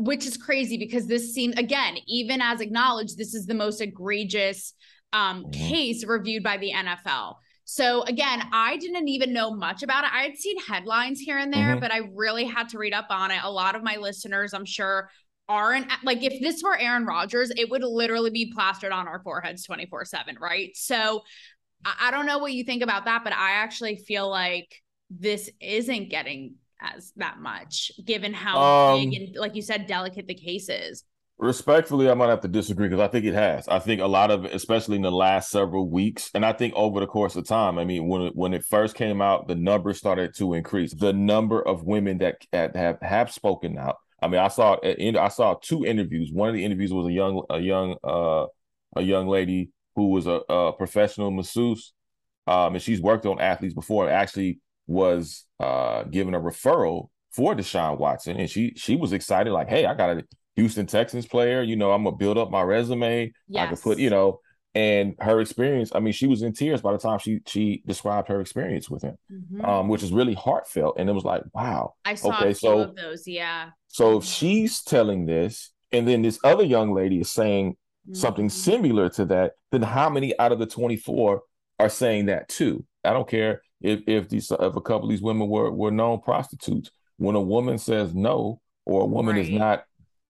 [0.00, 4.72] which is crazy because this seems again even as acknowledged this is the most egregious
[5.12, 5.50] um, mm-hmm.
[5.50, 7.34] case reviewed by the nfl
[7.64, 11.52] so again i didn't even know much about it i had seen headlines here and
[11.52, 11.80] there mm-hmm.
[11.80, 14.64] but i really had to read up on it a lot of my listeners i'm
[14.64, 15.10] sure
[15.48, 19.64] aren't like if this were aaron rodgers it would literally be plastered on our foreheads
[19.64, 21.20] 24 7 right so
[21.84, 24.74] I, I don't know what you think about that but i actually feel like
[25.10, 30.26] this isn't getting as that much, given how um, big and, like you said, delicate
[30.26, 31.04] the case is.
[31.38, 33.66] Respectfully, I might have to disagree because I think it has.
[33.66, 37.00] I think a lot of, especially in the last several weeks, and I think over
[37.00, 37.78] the course of time.
[37.78, 40.92] I mean, when it, when it first came out, the numbers started to increase.
[40.92, 43.96] The number of women that have have spoken out.
[44.22, 46.30] I mean, I saw I saw two interviews.
[46.30, 48.46] One of the interviews was a young a young uh,
[48.96, 51.94] a young lady who was a, a professional masseuse,
[52.46, 54.10] um, and she's worked on athletes before.
[54.10, 54.60] Actually,
[54.90, 59.86] was uh, given a referral for Deshaun Watson, and she she was excited, like, "Hey,
[59.86, 60.24] I got a
[60.56, 61.62] Houston Texans player.
[61.62, 63.32] You know, I'm gonna build up my resume.
[63.48, 63.62] Yes.
[63.62, 64.40] I can put, you know."
[64.72, 68.28] And her experience, I mean, she was in tears by the time she she described
[68.28, 69.64] her experience with him, mm-hmm.
[69.64, 70.96] um, which is really heartfelt.
[70.96, 71.94] And it was like, wow.
[72.04, 73.70] I saw okay, so, of those, yeah.
[73.88, 78.14] So if she's telling this, and then this other young lady is saying mm-hmm.
[78.14, 81.42] something similar to that, then how many out of the 24
[81.80, 82.84] are saying that too?
[83.02, 86.20] I don't care if if these if a couple of these women were were known
[86.20, 86.90] prostitutes.
[87.16, 89.44] When a woman says no, or a woman right.
[89.44, 89.84] is not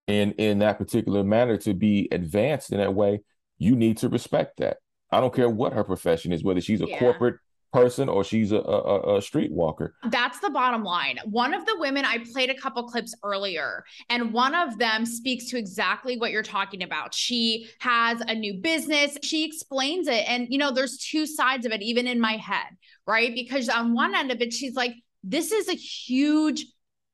[0.06, 3.22] in in that particular manner to be advanced in that way,
[3.58, 4.78] you need to respect that.
[5.12, 6.98] I don't care what her profession is, whether she's a yeah.
[6.98, 7.36] corporate
[7.72, 9.90] person or she's a, a, a streetwalker.
[10.10, 11.18] That's the bottom line.
[11.24, 15.46] One of the women I played a couple clips earlier, and one of them speaks
[15.46, 17.14] to exactly what you're talking about.
[17.14, 19.16] She has a new business.
[19.22, 22.76] She explains it, and you know, there's two sides of it, even in my head,
[23.06, 23.34] right?
[23.34, 24.92] Because on one end of it, she's like,
[25.22, 26.66] "This is a huge."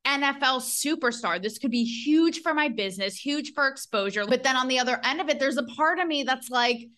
[0.06, 1.42] NFL superstar.
[1.42, 4.24] This could be huge for my business, huge for exposure.
[4.24, 6.88] But then on the other end of it, there's a part of me that's like,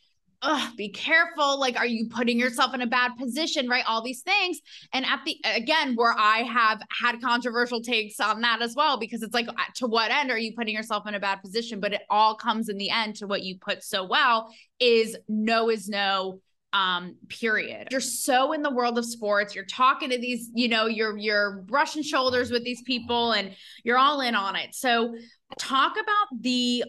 [0.43, 1.59] Ugh, be careful.
[1.59, 3.69] Like, are you putting yourself in a bad position?
[3.69, 3.83] Right.
[3.89, 4.61] All these things.
[4.93, 9.23] And at the, again, where I have had controversial takes on that as well, because
[9.23, 11.81] it's like, to what end are you putting yourself in a bad position?
[11.81, 15.71] But it all comes in the end to what you put so well is no
[15.71, 16.41] is no
[16.75, 20.85] um period you're so in the world of sports you're talking to these you know
[20.85, 25.15] you're you're brushing shoulders with these people and you're all in on it so
[25.59, 26.85] talk about the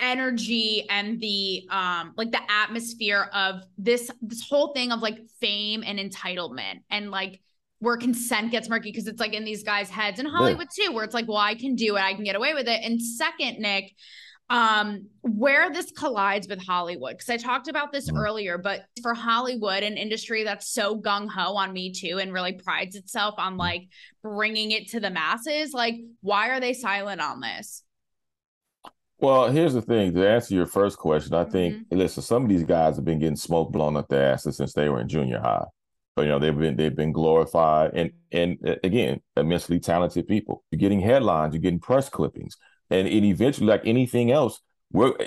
[0.00, 5.82] energy and the um like the atmosphere of this this whole thing of like fame
[5.86, 7.40] and entitlement and like
[7.80, 10.86] where consent gets murky because it's like in these guys' heads in Hollywood yeah.
[10.86, 12.80] too, where it's like, well, I can do it, I can get away with it.
[12.84, 13.94] And second, Nick,
[14.50, 18.18] um, where this collides with Hollywood, because I talked about this mm-hmm.
[18.18, 22.52] earlier, but for Hollywood, an industry that's so gung ho on Me Too and really
[22.52, 23.60] prides itself on mm-hmm.
[23.60, 23.88] like
[24.22, 27.82] bringing it to the masses, like, why are they silent on this?
[29.20, 30.14] Well, here's the thing.
[30.14, 31.98] To answer your first question, I think mm-hmm.
[31.98, 34.88] listen, some of these guys have been getting smoke blown up their asses since they
[34.88, 35.66] were in junior high.
[36.16, 40.64] But you know, they've been they've been glorified and and uh, again, immensely talented people.
[40.70, 42.56] You're getting headlines, you're getting press clippings,
[42.88, 44.60] and it eventually, like anything else,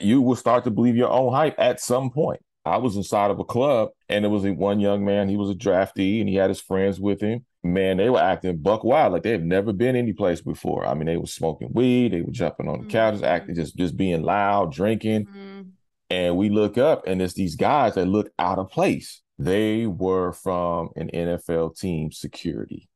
[0.02, 2.42] you will start to believe your own hype at some point.
[2.66, 5.30] I was inside of a club, and there was a one young man.
[5.30, 8.58] He was a draftee, and he had his friends with him man, they were acting
[8.58, 10.86] buck wild like they've never been any place before.
[10.86, 12.90] I mean, they were smoking weed, they were jumping on the mm-hmm.
[12.90, 15.26] couches, acting just just being loud, drinking.
[15.26, 15.62] Mm-hmm.
[16.10, 19.22] And we look up, and it's these guys that look out of place.
[19.40, 22.88] They were from an NFL team security,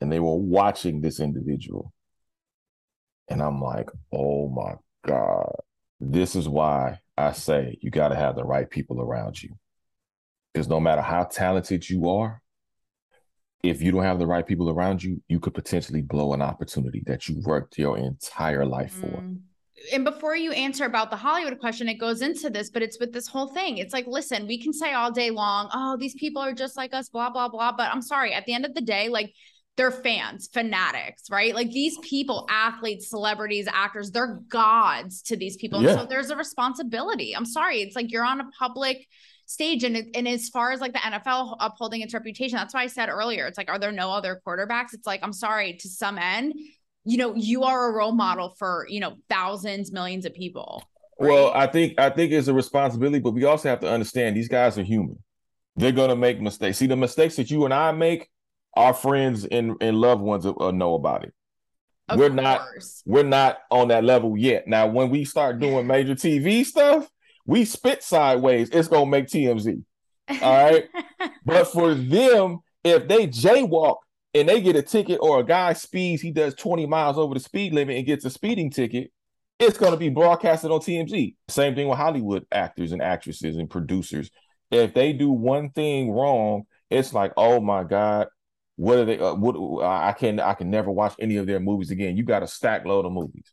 [0.00, 1.92] and they were watching this individual.
[3.28, 4.74] And I'm like, oh my
[5.06, 5.54] God,
[6.00, 9.50] this is why I say you got to have the right people around you.
[10.52, 12.40] Because no matter how talented you are,
[13.64, 17.02] if you don't have the right people around you, you could potentially blow an opportunity
[17.06, 19.06] that you worked your entire life for.
[19.06, 19.38] Mm.
[19.92, 23.12] And before you answer about the Hollywood question, it goes into this, but it's with
[23.12, 23.78] this whole thing.
[23.78, 26.94] It's like, listen, we can say all day long, oh, these people are just like
[26.94, 27.72] us, blah, blah, blah.
[27.72, 29.32] But I'm sorry, at the end of the day, like
[29.76, 31.54] they're fans, fanatics, right?
[31.54, 35.82] Like these people, athletes, celebrities, actors, they're gods to these people.
[35.82, 35.96] Yeah.
[35.96, 37.34] so there's a responsibility.
[37.34, 37.82] I'm sorry.
[37.82, 39.06] It's like you're on a public
[39.54, 39.84] stage.
[39.84, 43.08] And, and as far as like the NFL upholding its reputation, that's why I said
[43.08, 44.92] earlier, it's like, are there no other quarterbacks?
[44.92, 46.54] It's like, I'm sorry, to some end,
[47.04, 50.82] you know, you are a role model for, you know, thousands, millions of people.
[51.18, 51.30] Right?
[51.30, 54.48] Well, I think I think it's a responsibility, but we also have to understand these
[54.48, 55.18] guys are human.
[55.76, 56.78] They're gonna make mistakes.
[56.78, 58.28] See, the mistakes that you and I make,
[58.76, 61.32] our friends and, and loved ones will, will know about it.
[62.08, 62.42] Of we're course.
[62.42, 62.60] not
[63.06, 64.66] we're not on that level yet.
[64.66, 67.08] Now, when we start doing major TV stuff,
[67.46, 69.82] we spit sideways, it's gonna make TMZ.
[70.42, 70.84] All right.
[71.44, 73.96] but for them, if they jaywalk
[74.32, 77.40] and they get a ticket or a guy speeds, he does 20 miles over the
[77.40, 79.10] speed limit and gets a speeding ticket,
[79.58, 81.34] it's gonna be broadcasted on TMZ.
[81.48, 84.30] Same thing with Hollywood actors and actresses and producers.
[84.70, 88.28] If they do one thing wrong, it's like, oh my God,
[88.76, 89.18] what are they?
[89.18, 92.16] Uh, what I can I can never watch any of their movies again.
[92.16, 93.52] You got a stack load of movies.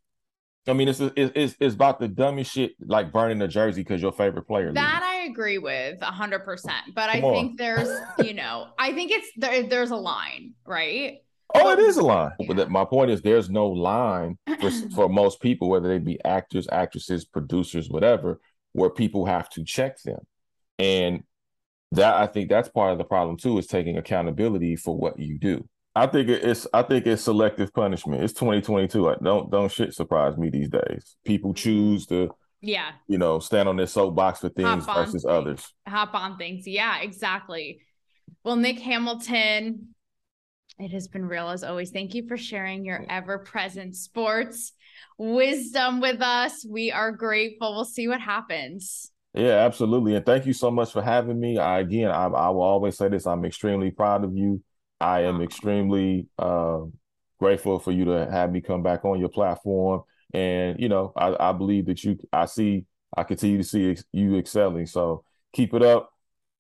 [0.68, 4.12] I mean, it's it's it's about the dumbest shit like burning a jersey because your
[4.12, 4.72] favorite player.
[4.72, 6.93] That I agree with hundred percent.
[6.93, 7.34] But Come I on.
[7.34, 7.89] think there's,
[8.20, 9.64] you know, I think it's there.
[9.64, 11.18] There's a line, right?
[11.55, 12.32] Oh, but, it is a line.
[12.39, 12.45] Yeah.
[12.47, 16.24] But that, my point is, there's no line for for most people, whether they be
[16.24, 18.39] actors, actresses, producers, whatever,
[18.74, 20.20] where people have to check them.
[20.78, 21.24] And
[21.93, 25.39] that I think that's part of the problem too, is taking accountability for what you
[25.39, 25.68] do.
[25.96, 28.24] I think it's I think it's selective punishment.
[28.24, 29.16] It's 2022.
[29.24, 31.18] Don't don't shit surprise me these days.
[31.26, 32.32] People choose to
[32.62, 35.26] yeah, you know, stand on their soapbox for things versus things.
[35.26, 35.74] others.
[35.88, 36.68] Hop on things.
[36.68, 37.82] Yeah, exactly.
[38.44, 39.89] Well, Nick Hamilton,
[40.80, 41.89] it has been real as always.
[41.89, 44.74] Thank you for sharing your ever-present sports
[45.18, 46.66] wisdom with us.
[46.68, 47.74] We are grateful.
[47.74, 49.12] We'll see what happens.
[49.34, 50.16] Yeah, absolutely.
[50.16, 51.58] And thank you so much for having me.
[51.58, 53.26] I, again, I, I will always say this.
[53.26, 54.62] I'm extremely proud of you
[55.02, 56.82] I am extremely uh,
[57.39, 60.04] grateful for you to have me come back on your platform.
[60.32, 62.86] And, you know, I, I believe that you, I see,
[63.18, 64.86] I continue to see ex- you excelling.
[64.86, 66.12] So keep it up.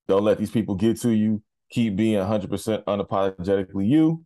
[0.07, 1.43] Don't let these people get to you.
[1.69, 4.25] Keep being 100% unapologetically you.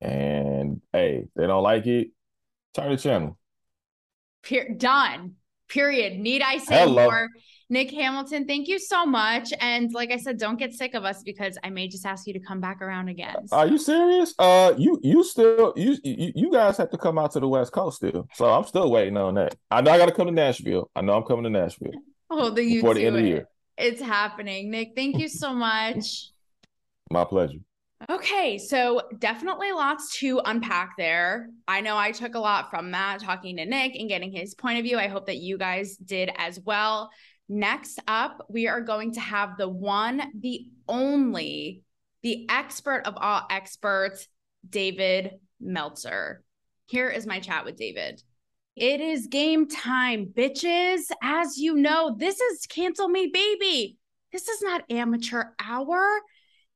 [0.00, 2.12] And hey, they don't like it,
[2.72, 3.36] turn the channel.
[4.76, 5.34] Done.
[5.68, 6.18] Period.
[6.18, 7.04] Need I say Hello.
[7.04, 7.28] more?
[7.68, 9.52] Nick Hamilton, thank you so much.
[9.60, 12.32] And like I said, don't get sick of us because I may just ask you
[12.34, 13.46] to come back around again.
[13.46, 13.56] So.
[13.56, 14.34] Are you serious?
[14.38, 17.96] Uh, you you still you you guys have to come out to the West Coast
[17.96, 18.28] still.
[18.34, 19.54] So I'm still waiting on that.
[19.70, 20.90] I know I got to come to Nashville.
[20.94, 21.92] I know I'm coming to Nashville.
[22.30, 23.18] Oh, the you before the end it.
[23.18, 23.48] of the year.
[23.76, 24.92] It's happening, Nick.
[24.94, 26.30] Thank you so much.
[27.10, 27.58] My pleasure.
[28.10, 31.48] Okay, so definitely lots to unpack there.
[31.68, 34.78] I know I took a lot from that talking to Nick and getting his point
[34.78, 34.98] of view.
[34.98, 37.10] I hope that you guys did as well.
[37.48, 41.82] Next up, we are going to have the one, the only,
[42.22, 44.28] the expert of all experts,
[44.68, 46.44] David Meltzer.
[46.86, 48.22] Here is my chat with David.
[48.74, 51.10] It is game time, bitches.
[51.22, 53.98] As you know, this is Cancel Me Baby.
[54.32, 56.20] This is not amateur hour.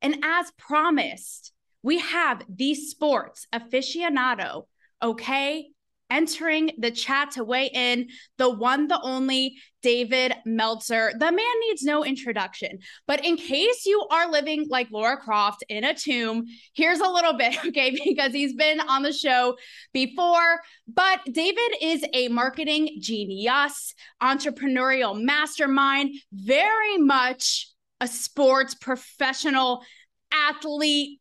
[0.03, 1.53] And as promised,
[1.83, 4.67] we have the sports aficionado,
[5.03, 5.69] okay?
[6.09, 11.13] Entering the chat to weigh in, the one, the only David Meltzer.
[11.19, 12.79] The man needs no introduction.
[13.07, 17.35] But in case you are living like Lara Croft in a tomb, here's a little
[17.35, 17.97] bit, okay?
[18.05, 19.57] Because he's been on the show
[19.93, 20.61] before.
[20.87, 27.69] But David is a marketing genius, entrepreneurial mastermind, very much
[28.01, 29.83] a sports professional
[30.33, 31.21] athlete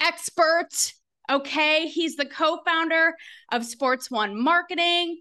[0.00, 0.92] expert.
[1.30, 1.86] Okay.
[1.86, 3.14] He's the co founder
[3.52, 5.20] of Sports One Marketing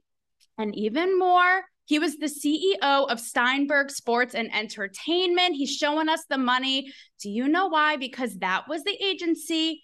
[0.58, 1.64] and even more.
[1.86, 5.56] He was the CEO of Steinberg Sports and Entertainment.
[5.56, 6.94] He's showing us the money.
[7.22, 7.98] Do you know why?
[7.98, 9.84] Because that was the agency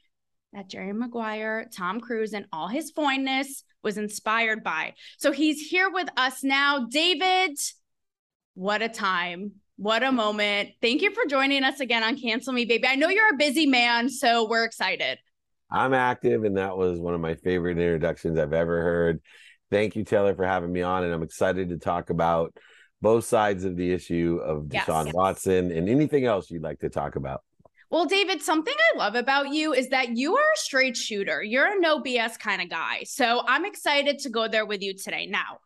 [0.53, 4.93] that Jerry Maguire, Tom Cruise, and all his fineness was inspired by.
[5.17, 6.87] So he's here with us now.
[6.89, 7.57] David,
[8.55, 9.51] what a time.
[9.75, 10.71] What a moment.
[10.81, 12.87] Thank you for joining us again on Cancel Me Baby.
[12.87, 15.19] I know you're a busy man, so we're excited.
[15.71, 19.21] I'm active, and that was one of my favorite introductions I've ever heard.
[19.69, 21.03] Thank you, Taylor, for having me on.
[21.03, 22.57] And I'm excited to talk about
[23.01, 25.13] both sides of the issue of Deshaun yes.
[25.13, 27.41] Watson and anything else you'd like to talk about.
[27.91, 31.41] Well, David, something I love about you is that you are a straight shooter.
[31.41, 33.03] You're a no BS kind of guy.
[33.05, 35.25] So I'm excited to go there with you today.
[35.25, 35.59] Now,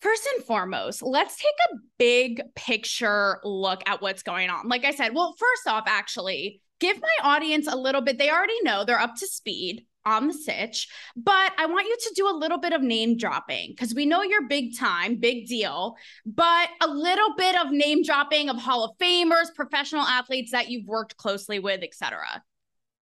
[0.00, 4.68] first and foremost, let's take a big picture look at what's going on.
[4.68, 8.18] Like I said, well, first off, actually, give my audience a little bit.
[8.18, 12.12] They already know they're up to speed on the sitch, but I want you to
[12.14, 15.96] do a little bit of name dropping because we know you're big time, big deal,
[16.26, 20.86] but a little bit of name dropping of Hall of Famers, professional athletes that you've
[20.86, 22.20] worked closely with, etc.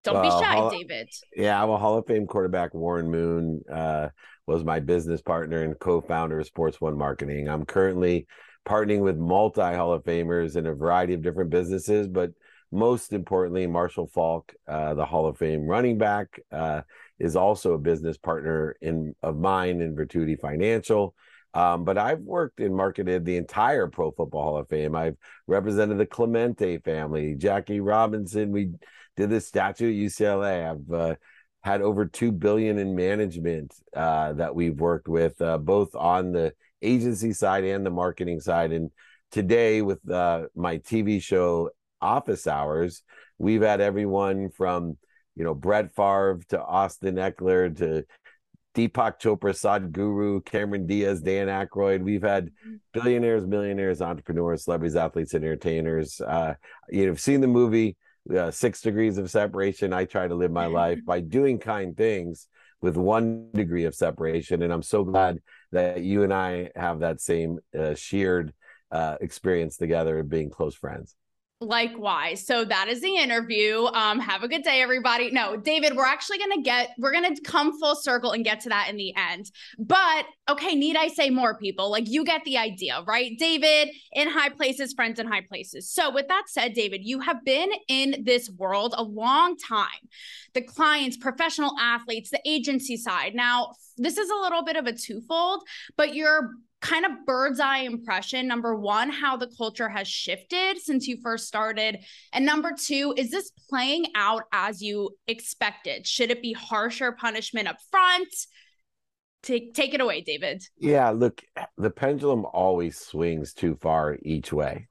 [0.04, 1.08] Don't well, be shy, Hall, David.
[1.36, 4.08] Yeah, well, Hall of Fame quarterback Warren Moon uh,
[4.46, 7.48] was my business partner and co-founder of Sports One Marketing.
[7.48, 8.26] I'm currently
[8.64, 12.30] partnering with multi Hall of Famers in a variety of different businesses, but
[12.72, 16.80] most importantly, Marshall Faulk, uh, the Hall of Fame running back, uh,
[17.18, 21.14] is also a business partner in of mine in Virtuti Financial.
[21.54, 24.96] Um, but I've worked and marketed the entire Pro Football Hall of Fame.
[24.96, 25.16] I've
[25.46, 28.52] represented the Clemente family, Jackie Robinson.
[28.52, 28.70] We
[29.16, 30.70] did the statue at UCLA.
[30.70, 31.14] I've uh,
[31.62, 36.54] had over two billion in management uh, that we've worked with, uh, both on the
[36.80, 38.72] agency side and the marketing side.
[38.72, 38.90] And
[39.30, 41.70] today, with uh, my TV show
[42.02, 43.02] office hours,
[43.38, 44.96] we've had everyone from
[45.36, 48.04] you know Brett Favre to Austin Ekeler to
[48.74, 52.02] Deepak Chopra, Sadhguru, Cameron Diaz, Dan Aykroyd.
[52.02, 52.50] We've had
[52.92, 56.20] billionaires, millionaires, entrepreneurs, celebrities, athletes, and entertainers.
[56.20, 56.54] Uh,
[56.88, 57.96] you've seen the movie
[58.34, 59.92] uh, Six Degrees of Separation.
[59.92, 62.48] I try to live my life by doing kind things
[62.80, 65.38] with one degree of separation, and I'm so glad
[65.70, 68.52] that you and I have that same uh, shared
[68.90, 71.14] uh, experience together of being close friends.
[71.62, 72.44] Likewise.
[72.44, 73.84] So that is the interview.
[73.84, 75.30] Um, have a good day, everybody.
[75.30, 78.60] No, David, we're actually going to get, we're going to come full circle and get
[78.60, 79.50] to that in the end.
[79.78, 81.88] But okay, need I say more, people?
[81.88, 83.38] Like you get the idea, right?
[83.38, 85.88] David in high places, friends in high places.
[85.88, 89.86] So with that said, David, you have been in this world a long time.
[90.54, 93.36] The clients, professional athletes, the agency side.
[93.36, 95.62] Now, this is a little bit of a twofold,
[95.96, 96.50] but you're
[96.82, 101.46] kind of bird's eye impression number one how the culture has shifted since you first
[101.46, 101.98] started.
[102.32, 106.06] And number two is this playing out as you expected?
[106.06, 108.28] Should it be harsher punishment up front
[109.42, 110.62] take take it away david.
[110.78, 111.42] Yeah look
[111.76, 114.88] the pendulum always swings too far each way.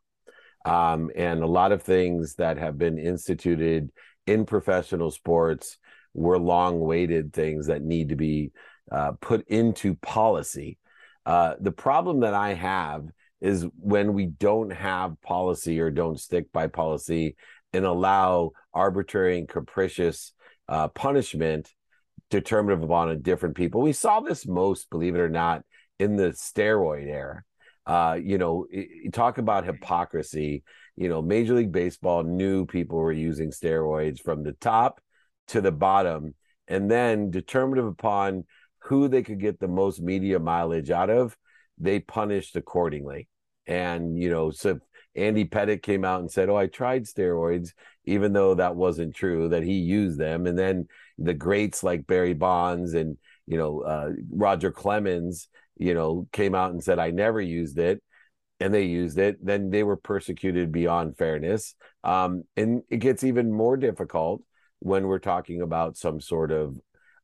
[0.65, 3.89] Um, and a lot of things that have been instituted
[4.27, 5.77] in professional sports
[6.13, 8.51] were long waited things that need to be
[8.91, 10.77] uh, put into policy
[11.25, 13.05] uh, the problem that I have
[13.39, 17.35] is when we don't have policy or don't stick by policy
[17.73, 20.33] and allow arbitrary and capricious
[20.67, 21.73] uh, punishment
[22.29, 23.81] determinative upon a different people.
[23.81, 25.63] We saw this most, believe it or not,
[25.99, 27.43] in the steroid era.
[27.85, 30.63] Uh, you know, you talk about hypocrisy.
[30.95, 35.01] You know, Major League Baseball knew people were using steroids from the top
[35.49, 36.35] to the bottom,
[36.67, 38.45] and then determinative upon
[38.83, 41.37] who they could get the most media mileage out of,
[41.77, 43.27] they punished accordingly.
[43.67, 44.79] And, you know, so
[45.15, 47.69] Andy Pettitte came out and said, Oh, I tried steroids,
[48.05, 50.45] even though that wasn't true, that he used them.
[50.45, 53.17] And then the greats like Barry Bonds and,
[53.47, 58.01] you know, uh, Roger Clemens, you know, came out and said, I never used it.
[58.59, 59.43] And they used it.
[59.43, 61.75] Then they were persecuted beyond fairness.
[62.03, 64.43] Um, and it gets even more difficult
[64.79, 66.75] when we're talking about some sort of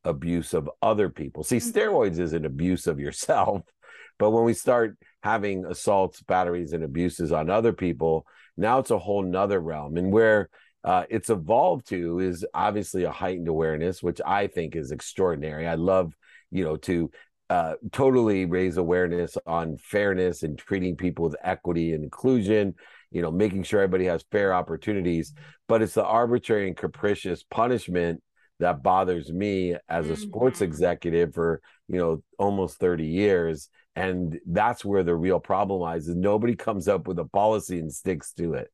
[0.07, 1.43] abuse of other people.
[1.43, 1.77] See, mm-hmm.
[1.77, 3.61] steroids is an abuse of yourself,
[4.19, 8.97] but when we start having assaults, batteries, and abuses on other people, now it's a
[8.97, 9.97] whole nother realm.
[9.97, 10.49] And where
[10.83, 15.67] uh, it's evolved to is obviously a heightened awareness, which I think is extraordinary.
[15.67, 16.13] I love,
[16.49, 17.11] you know, to
[17.49, 22.75] uh, totally raise awareness on fairness and treating people with equity and inclusion
[23.11, 25.33] you know making sure everybody has fair opportunities
[25.67, 28.21] but it's the arbitrary and capricious punishment
[28.59, 30.65] that bothers me as a sports mm-hmm.
[30.65, 36.15] executive for you know almost 30 years and that's where the real problem lies is
[36.15, 38.71] nobody comes up with a policy and sticks to it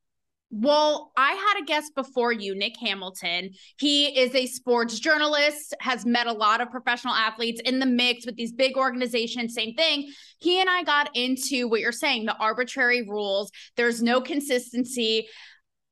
[0.56, 3.50] well, I had a guest before you, Nick Hamilton.
[3.76, 8.24] He is a sports journalist, has met a lot of professional athletes in the mix
[8.24, 9.52] with these big organizations.
[9.52, 10.12] Same thing.
[10.38, 13.50] He and I got into what you're saying the arbitrary rules.
[13.76, 15.26] There's no consistency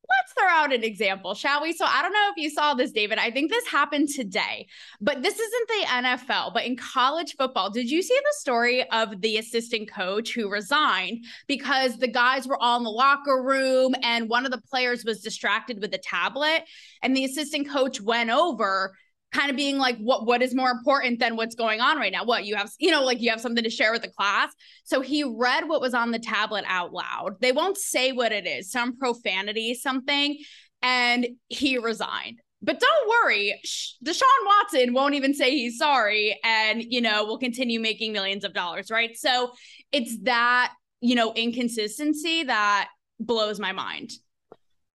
[0.08, 1.72] let's throw out an example, shall we?
[1.72, 3.18] So I don't know if you saw this, David.
[3.18, 4.66] I think this happened today,
[5.00, 7.70] but this isn't the NFL, but in college football.
[7.70, 12.60] Did you see the story of the assistant coach who resigned because the guys were
[12.60, 16.64] all in the locker room and one of the players was distracted with a tablet
[17.02, 18.94] and the assistant coach went over
[19.32, 22.24] kind of being like what what is more important than what's going on right now?
[22.24, 24.52] What you have you know like you have something to share with the class?
[24.84, 27.40] So he read what was on the tablet out loud.
[27.40, 30.38] They won't say what it is some profanity something
[30.82, 32.40] and he resigned.
[32.60, 33.60] But don't worry
[34.04, 38.52] deshaun watson won't even say he's sorry and you know will continue making millions of
[38.52, 39.16] dollars right?
[39.16, 39.52] So
[39.92, 44.10] it's that you know inconsistency that blows my mind.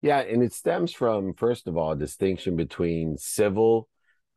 [0.02, 3.88] Yeah and it stems from first of all a distinction between civil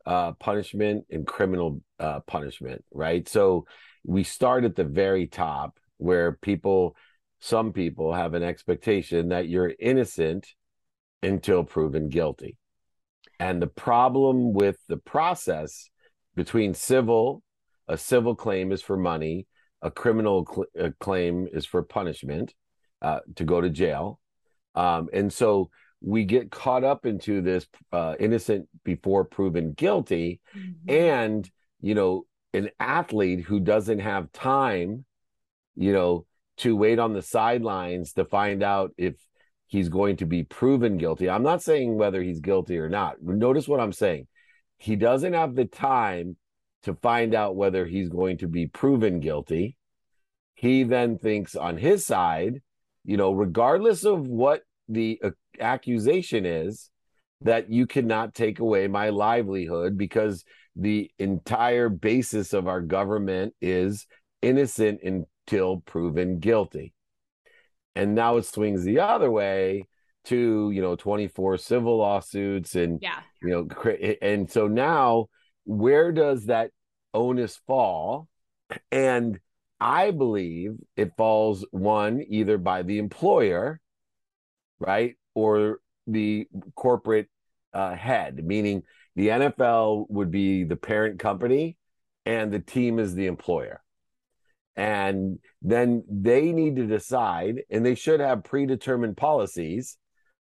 [0.07, 3.27] uh, punishment and criminal uh, punishment, right?
[3.27, 3.65] So
[4.05, 6.95] we start at the very top where people,
[7.41, 10.47] some people have an expectation that you're innocent
[11.21, 12.55] until proven guilty.
[13.37, 15.89] And the problem with the process
[16.35, 17.43] between civil,
[17.89, 19.45] a civil claim is for money,
[19.81, 22.53] a criminal cl- claim is for punishment,
[23.01, 24.19] uh, to go to jail.
[24.73, 25.69] Um, and so
[26.01, 30.39] we get caught up into this uh, innocent before proven guilty.
[30.55, 30.89] Mm-hmm.
[30.89, 35.05] and you know an athlete who doesn't have time
[35.75, 36.25] you know
[36.57, 39.15] to wait on the sidelines to find out if
[39.67, 41.29] he's going to be proven guilty.
[41.29, 43.21] I'm not saying whether he's guilty or not.
[43.21, 44.27] Notice what i'm saying.
[44.77, 46.37] He doesn't have the time
[46.83, 49.75] to find out whether he's going to be proven guilty.
[50.55, 52.61] He then thinks on his side
[53.07, 56.89] you know regardless of what the uh, accusation is
[57.41, 60.43] that you cannot take away my livelihood because
[60.75, 64.07] the entire basis of our government is
[64.41, 66.93] innocent until proven guilty.
[67.95, 69.85] And now it swings the other way
[70.25, 73.19] to, you know, 24 civil lawsuits and, yeah.
[73.41, 75.27] you know, and so now
[75.65, 76.71] where does that
[77.13, 78.27] onus fall?
[78.91, 79.39] And
[79.79, 83.79] I believe it falls one either by the employer,
[84.79, 85.15] right?
[85.37, 87.27] or the corporate
[87.71, 88.81] uh, head, meaning
[89.15, 91.77] the NFL would be the parent company
[92.25, 93.83] and the team is the employer.
[94.75, 99.97] And then they need to decide, and they should have predetermined policies,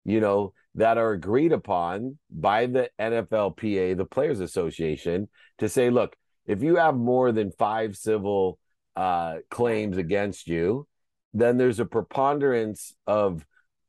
[0.07, 6.17] you know, that are agreed upon by the NFLPA, the Players Association, to say, look,
[6.47, 8.59] if you have more than five civil
[8.97, 10.87] uh, claims against you,
[11.35, 13.45] then there's a preponderance of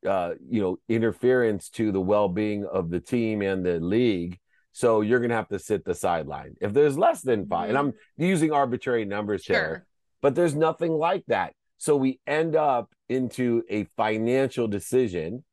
[0.07, 4.39] uh, you know, interference to the well-being of the team and the league.
[4.71, 6.55] So you're going to have to sit the sideline.
[6.61, 7.69] If there's less than 5 mm-hmm.
[7.69, 9.55] and I'm using arbitrary numbers sure.
[9.55, 9.87] here,
[10.21, 11.53] but there's nothing like that.
[11.77, 15.43] So we end up into a financial decision,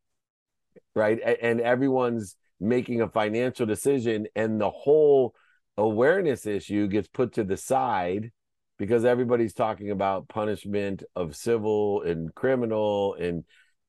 [0.94, 1.18] right?
[1.40, 5.34] And everyone's making a financial decision, and the whole
[5.76, 8.32] awareness issue gets put to the side
[8.78, 13.44] because everybody's talking about punishment of civil and criminal and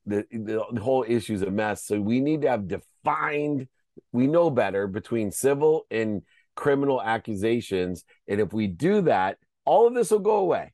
[0.07, 1.85] the, the whole issue is a mess.
[1.85, 3.67] So we need to have defined,
[4.11, 6.21] we know better between civil and
[6.55, 8.03] criminal accusations.
[8.27, 10.73] And if we do that, all of this will go away.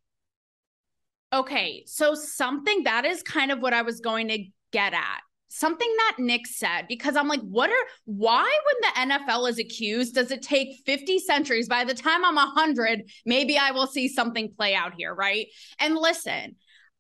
[1.34, 1.84] Okay.
[1.88, 5.22] So something that is kind of what I was going to get at.
[5.50, 10.16] Something that Nick said, because I'm like, what are, why, when the NFL is accused,
[10.16, 11.70] does it take 50 centuries?
[11.70, 15.46] By the time I'm 100, maybe I will see something play out here, right?
[15.80, 16.56] And listen,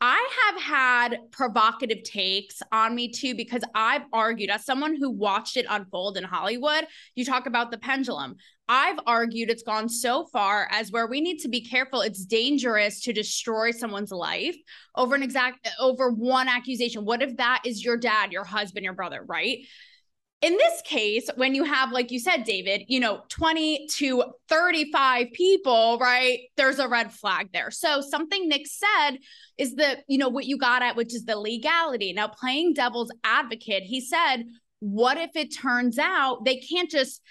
[0.05, 5.55] I have had provocative takes on me too, because I've argued as someone who watched
[5.55, 6.87] it unfold in Hollywood.
[7.15, 8.35] You talk about the pendulum.
[8.67, 12.01] I've argued it's gone so far as where we need to be careful.
[12.01, 14.57] It's dangerous to destroy someone's life
[14.93, 17.05] over an exact over one accusation.
[17.05, 19.59] What if that is your dad, your husband, your brother, right?
[20.43, 25.27] In this case, when you have, like you said, David, you know, 20 to 35
[25.31, 26.41] people, right?
[26.57, 27.71] There's a red flag there.
[27.71, 29.19] So something Nick said
[29.57, 32.11] is that, you know, what you got at, which is the legality.
[32.11, 34.43] Now, playing devil's advocate, he said,
[34.81, 37.21] what if it turns out they can't just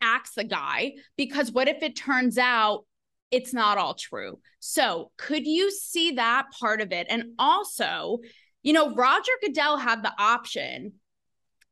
[0.00, 0.94] axe the guy?
[1.18, 2.86] Because what if it turns out
[3.30, 4.38] it's not all true?
[4.60, 7.08] So could you see that part of it?
[7.10, 8.20] And also,
[8.62, 10.94] you know, Roger Goodell had the option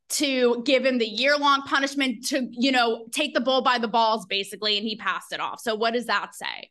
[0.09, 3.87] to give him the year long punishment to, you know, take the bull by the
[3.87, 5.59] balls, basically, and he passed it off.
[5.59, 6.69] So, what does that say?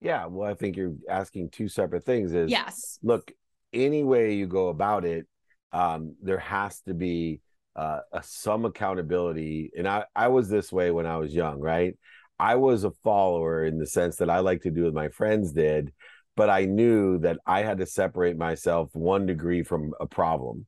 [0.00, 2.32] Yeah, well, I think you're asking two separate things.
[2.32, 3.32] Is yes, look,
[3.72, 5.26] any way you go about it,
[5.72, 7.40] um, there has to be
[7.76, 9.70] uh, a, some accountability.
[9.76, 11.96] And I, I was this way when I was young, right?
[12.38, 15.52] I was a follower in the sense that I like to do what my friends
[15.52, 15.92] did,
[16.36, 20.66] but I knew that I had to separate myself one degree from a problem.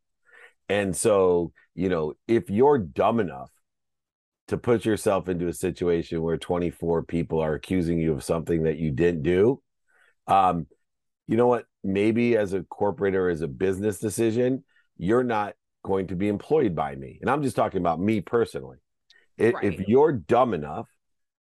[0.71, 3.51] And so, you know, if you're dumb enough
[4.47, 8.79] to put yourself into a situation where 24 people are accusing you of something that
[8.79, 9.61] you didn't do,
[10.29, 10.69] um,
[11.27, 11.65] you know what?
[11.83, 14.63] Maybe as a corporate or as a business decision,
[14.97, 17.19] you're not going to be employed by me.
[17.21, 18.79] And I'm just talking about me personally.
[19.37, 19.65] If, Right.
[19.65, 20.87] if you're dumb enough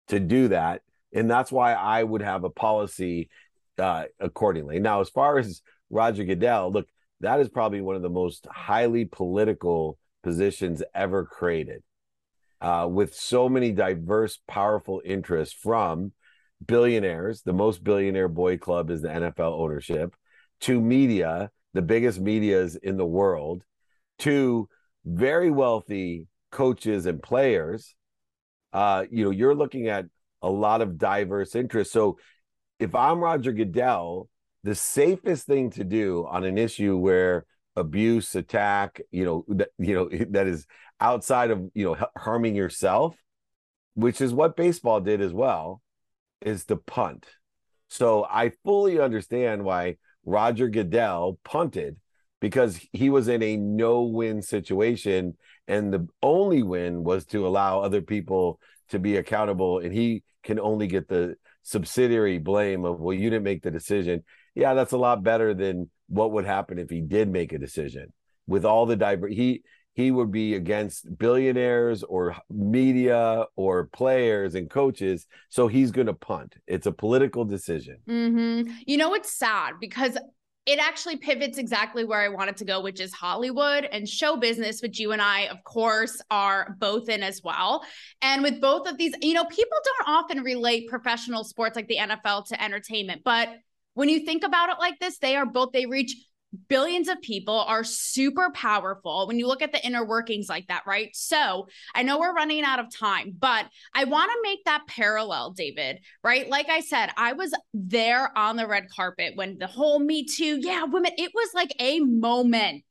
[0.08, 3.30] to do that, and that's why I would have a policy
[3.78, 4.80] uh, accordingly.
[4.80, 6.88] Now, as far as Roger Goodell, look,
[7.20, 11.82] that is probably one of the most highly political positions ever created,
[12.60, 16.12] uh, with so many diverse, powerful interests from
[16.64, 17.42] billionaires.
[17.42, 20.14] The most billionaire boy club is the NFL ownership,
[20.62, 23.62] to media, the biggest medias in the world,
[24.20, 24.68] to
[25.04, 27.94] very wealthy coaches and players.
[28.72, 30.06] Uh, you know, you're looking at
[30.42, 31.92] a lot of diverse interests.
[31.92, 32.18] So
[32.78, 34.28] if I'm Roger Goodell,
[34.62, 37.46] the safest thing to do on an issue where
[37.76, 40.66] abuse, attack, you know, that you know that is
[41.00, 43.16] outside of you know harming yourself,
[43.94, 45.80] which is what baseball did as well,
[46.40, 47.26] is to punt.
[47.88, 51.96] So I fully understand why Roger Goodell punted
[52.40, 55.36] because he was in a no-win situation,
[55.68, 58.58] and the only win was to allow other people
[58.88, 63.44] to be accountable, and he can only get the subsidiary blame of well, you didn't
[63.44, 64.24] make the decision.
[64.54, 68.12] Yeah, that's a lot better than what would happen if he did make a decision
[68.46, 69.62] with all the diver he
[69.94, 76.14] he would be against billionaires or media or players and coaches so he's going to
[76.14, 80.16] punt it's a political decision hmm You know, it's sad because
[80.66, 84.82] it actually pivots exactly where I wanted to go, which is Hollywood and show business,
[84.82, 87.82] which you and I, of course, are both in as well.
[88.20, 91.96] And with both of these, you know, people don't often relate professional sports like the
[91.96, 93.22] NFL to entertainment.
[93.24, 93.48] But
[94.00, 96.16] when you think about it like this, they are both, they reach
[96.68, 100.84] billions of people are super powerful when you look at the inner workings like that,
[100.86, 101.10] right?
[101.12, 105.50] So I know we're running out of time, but I want to make that parallel,
[105.50, 106.48] David, right?
[106.48, 110.58] Like I said, I was there on the red carpet when the whole Me Too,
[110.62, 112.84] yeah, women, it was like a moment.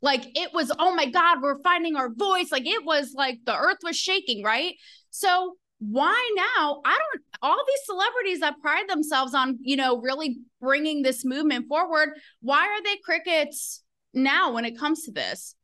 [0.00, 2.52] Like it was, oh my God, we're finding our voice.
[2.52, 4.76] Like it was like the earth was shaking, right?
[5.10, 6.80] So why now?
[6.84, 11.68] I don't, all these celebrities that pride themselves on, you know, really bringing this movement
[11.68, 12.10] forward,
[12.40, 13.82] why are they crickets
[14.14, 15.54] now when it comes to this?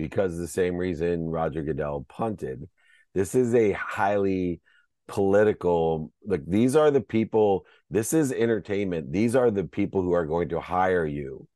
[0.00, 2.66] because the same reason Roger Goodell punted.
[3.12, 4.62] This is a highly
[5.08, 10.24] political like these are the people this is entertainment these are the people who are
[10.24, 11.48] going to hire you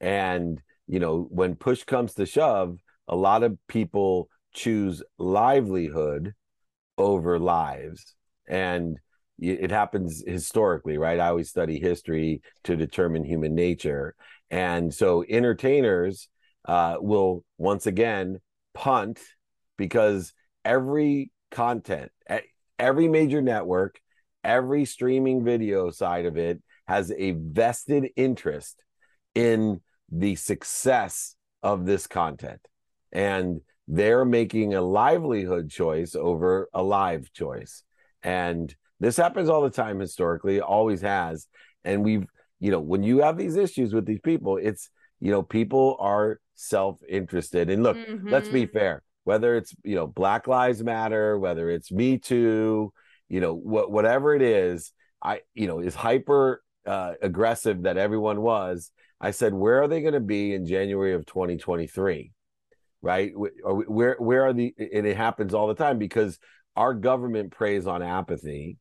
[0.00, 6.32] and you know when push comes to shove a lot of people choose livelihood
[6.96, 8.14] over lives
[8.48, 8.96] and
[9.42, 14.14] it happens historically right i always study history to determine human nature
[14.50, 16.28] and so entertainers
[16.66, 18.40] uh, will once again
[18.74, 19.18] punt
[19.76, 20.32] because
[20.64, 22.10] every content,
[22.78, 24.00] every major network,
[24.44, 28.82] every streaming video side of it has a vested interest
[29.34, 29.80] in
[30.10, 32.60] the success of this content.
[33.12, 37.82] And they're making a livelihood choice over a live choice.
[38.22, 41.46] And this happens all the time historically, always has.
[41.84, 42.26] And we've,
[42.60, 44.88] you know, when you have these issues with these people, it's,
[45.20, 47.68] you know, people are self interested.
[47.70, 47.98] And look,
[48.30, 48.72] let's be Mhm.
[48.72, 52.92] fair whether it's you know black lives matter whether it's me too
[53.28, 54.92] you know what whatever it is
[55.22, 58.90] i you know is hyper uh, aggressive that everyone was
[59.20, 62.32] i said where are they going to be in january of 2023
[63.00, 66.38] right Wh- where where are the and it happens all the time because
[66.74, 68.76] our government preys on apathy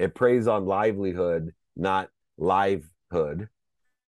[0.00, 3.48] it preys on livelihood not livehood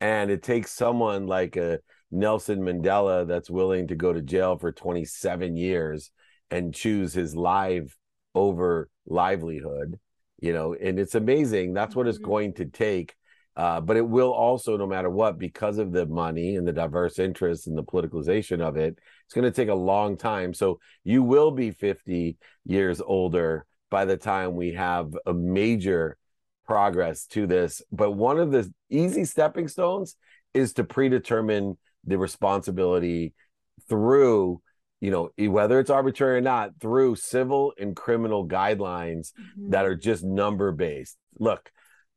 [0.01, 1.79] and it takes someone like a
[2.11, 6.11] Nelson Mandela that's willing to go to jail for 27 years
[6.51, 7.97] and choose his life
[8.35, 9.99] over livelihood,
[10.41, 11.73] you know, and it's amazing.
[11.73, 12.23] That's what it's Mhm.
[12.23, 13.15] going to take.
[13.55, 17.19] Uh, but it will also, no matter what, because of the money and the diverse
[17.19, 20.55] interests and the politicalization of it, it's going to take a long time.
[20.55, 26.17] So you will be 50 years older by the time we have a major
[26.67, 27.83] progress to this.
[27.93, 30.17] But one of the easy stepping stones
[30.55, 33.35] is to predetermine the responsibility
[33.89, 34.61] through
[35.01, 39.71] you know whether it's arbitrary or not through civil and criminal guidelines mm-hmm.
[39.71, 41.71] that are just number based look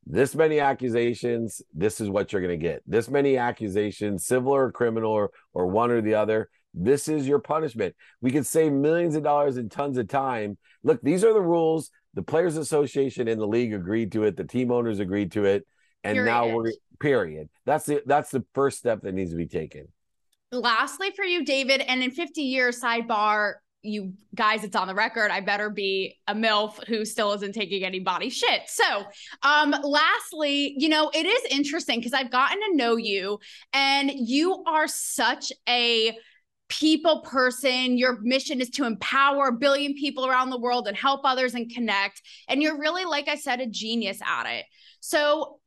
[0.05, 2.83] this many accusations this is what you're going to get.
[2.85, 7.39] This many accusations civil or criminal or, or one or the other this is your
[7.39, 7.95] punishment.
[8.21, 10.57] We could save millions of dollars and tons of time.
[10.83, 11.89] Look these are the rules.
[12.13, 14.37] The players association and the league agreed to it.
[14.37, 15.65] The team owners agreed to it.
[16.03, 17.49] And now we're period.
[17.65, 19.87] That's the that's the first step that needs to be taken.
[20.51, 25.29] Lastly for you david and in 50 years sidebar you guys it's on the record.
[25.31, 28.61] I better be a milf who still isn't taking any body shit.
[28.67, 29.05] So
[29.43, 33.39] um lastly you know it is interesting because i've gotten to know you
[33.73, 36.17] and you are such a
[36.69, 37.97] people person.
[37.97, 41.71] Your mission is to empower a billion people around the world and help others and
[41.71, 42.21] connect.
[42.47, 44.65] And you're really, like I said, a genius at it.
[44.99, 45.59] So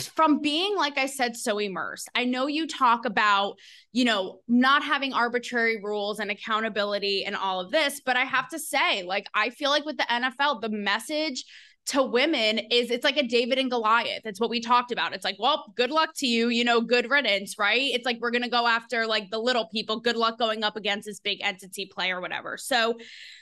[0.00, 3.56] from being like i said so immersed i know you talk about
[3.92, 8.48] you know not having arbitrary rules and accountability and all of this but i have
[8.48, 11.44] to say like i feel like with the nfl the message
[11.86, 14.22] to women is it's like a David and Goliath.
[14.24, 15.12] It's what we talked about.
[15.12, 17.80] It's like, well, good luck to you, you know, good riddance, right?
[17.80, 20.00] It's like we're going to go after like the little people.
[20.00, 22.56] Good luck going up against this big entity play or whatever.
[22.56, 22.98] So,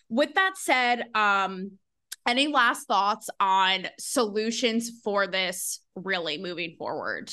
[0.09, 1.73] with that said, um
[2.27, 7.33] any last thoughts on solutions for this really moving forward?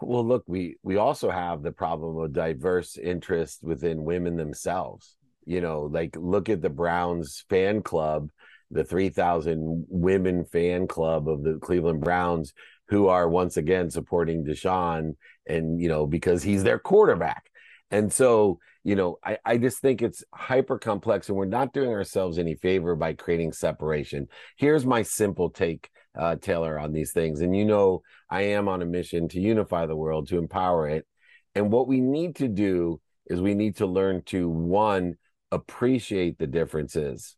[0.00, 5.16] Well, look, we we also have the problem of diverse interest within women themselves.
[5.44, 8.30] You know, like look at the Browns fan club
[8.70, 12.52] the 3,000 women fan club of the Cleveland Browns
[12.88, 17.50] who are once again supporting Deshaun and, you know, because he's their quarterback.
[17.90, 21.90] And so, you know, I, I just think it's hyper complex and we're not doing
[21.90, 24.28] ourselves any favor by creating separation.
[24.56, 25.88] Here's my simple take,
[26.18, 27.40] uh, Taylor, on these things.
[27.40, 31.06] And you know, I am on a mission to unify the world, to empower it.
[31.54, 35.14] And what we need to do is we need to learn to, one,
[35.50, 37.36] appreciate the differences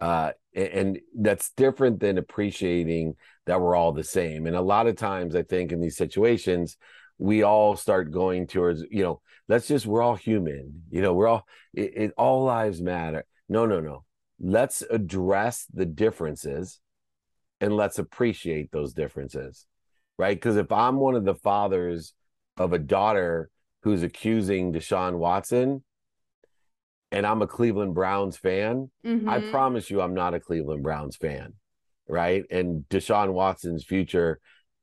[0.00, 3.14] uh, and that's different than appreciating
[3.46, 4.46] that we're all the same.
[4.46, 6.76] And a lot of times, I think in these situations,
[7.18, 11.28] we all start going towards, you know, let's just, we're all human, you know, we're
[11.28, 13.24] all, it, it all lives matter.
[13.48, 14.04] No, no, no.
[14.40, 16.80] Let's address the differences
[17.60, 19.66] and let's appreciate those differences,
[20.18, 20.36] right?
[20.36, 22.14] Because if I'm one of the fathers
[22.56, 23.50] of a daughter
[23.82, 25.84] who's accusing Deshaun Watson,
[27.12, 29.28] and I'm a Cleveland Browns fan, mm-hmm.
[29.28, 31.54] I promise you I'm not a Cleveland Browns fan,
[32.08, 32.44] right?
[32.50, 34.40] And Deshaun Watson's future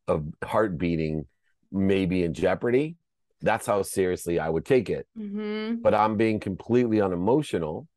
[0.07, 1.25] of heart beating
[1.71, 2.95] may be in jeopardy.
[3.41, 5.07] That's how seriously I would take it.
[5.17, 5.81] Mm-hmm.
[5.81, 7.87] But I'm being completely unemotional,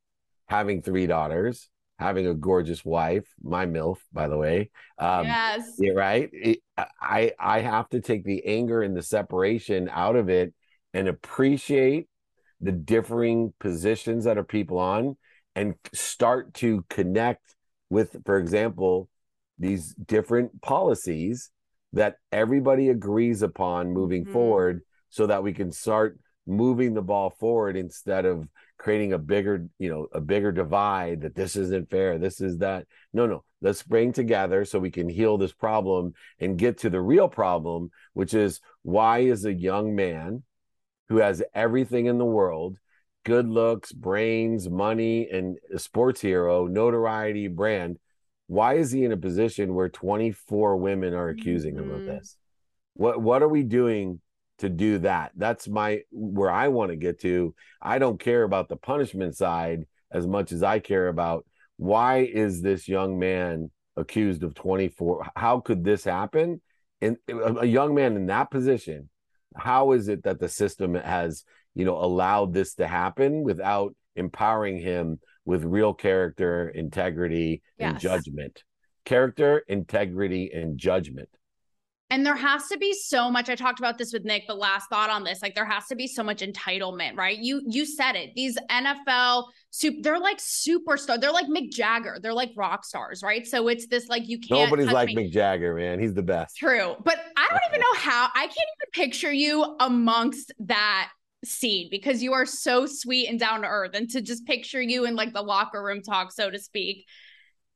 [0.46, 1.68] having three daughters,
[1.98, 4.70] having a gorgeous wife, my MILF, by the way.
[4.98, 5.74] Um, yes.
[5.78, 6.30] Yeah, right.
[6.32, 10.52] It, I I have to take the anger and the separation out of it
[10.94, 12.08] and appreciate
[12.60, 15.16] the differing positions that are people on
[15.54, 17.54] and start to connect
[17.88, 19.08] with, for example,
[19.58, 21.50] these different policies
[21.92, 24.32] that everybody agrees upon moving mm-hmm.
[24.32, 28.48] forward so that we can start moving the ball forward instead of
[28.78, 32.86] creating a bigger you know a bigger divide that this isn't fair this is that
[33.12, 37.00] no no let's bring together so we can heal this problem and get to the
[37.00, 40.42] real problem which is why is a young man
[41.10, 42.78] who has everything in the world
[43.24, 47.98] good looks, brains, money, and a sports hero, notoriety, brand.
[48.46, 51.84] Why is he in a position where 24 women are accusing mm-hmm.
[51.84, 52.08] him of mm-hmm.
[52.08, 52.36] this?
[52.94, 54.20] What what are we doing
[54.58, 55.32] to do that?
[55.36, 57.54] That's my where I want to get to.
[57.80, 61.46] I don't care about the punishment side as much as I care about
[61.76, 66.60] why is this young man accused of 24 how could this happen
[67.00, 69.08] and a young man in that position
[69.56, 71.44] how is it that the system has
[71.74, 77.90] you know allowed this to happen without empowering him with real character integrity yes.
[77.90, 78.64] and judgment
[79.04, 81.28] character integrity and judgment
[82.10, 83.48] and there has to be so much.
[83.48, 85.96] I talked about this with Nick, but last thought on this, like there has to
[85.96, 87.38] be so much entitlement, right?
[87.38, 88.34] You you said it.
[88.34, 91.20] These NFL super, they're like superstar.
[91.20, 92.18] They're like Mick Jagger.
[92.20, 93.46] They're like rock stars, right?
[93.46, 94.70] So it's this like you can't.
[94.70, 95.14] Nobody's like me.
[95.14, 96.00] Mick Jagger, man.
[96.00, 96.56] He's the best.
[96.56, 98.28] True, but I don't even know how.
[98.34, 101.10] I can't even picture you amongst that
[101.44, 105.04] scene because you are so sweet and down to earth, and to just picture you
[105.04, 107.06] in like the locker room talk, so to speak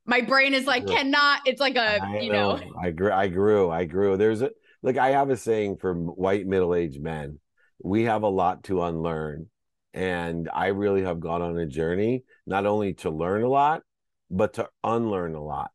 [0.06, 3.28] my brain is like cannot it's like a I you know, know, i grew i
[3.28, 4.16] grew i grew.
[4.16, 4.50] There's a
[4.82, 7.38] like i have a saying for white middle-aged men
[7.82, 9.46] we have a lot to unlearn
[9.92, 13.82] and i really have gone on a journey not only to learn a lot
[14.30, 15.70] but to unlearn a lot.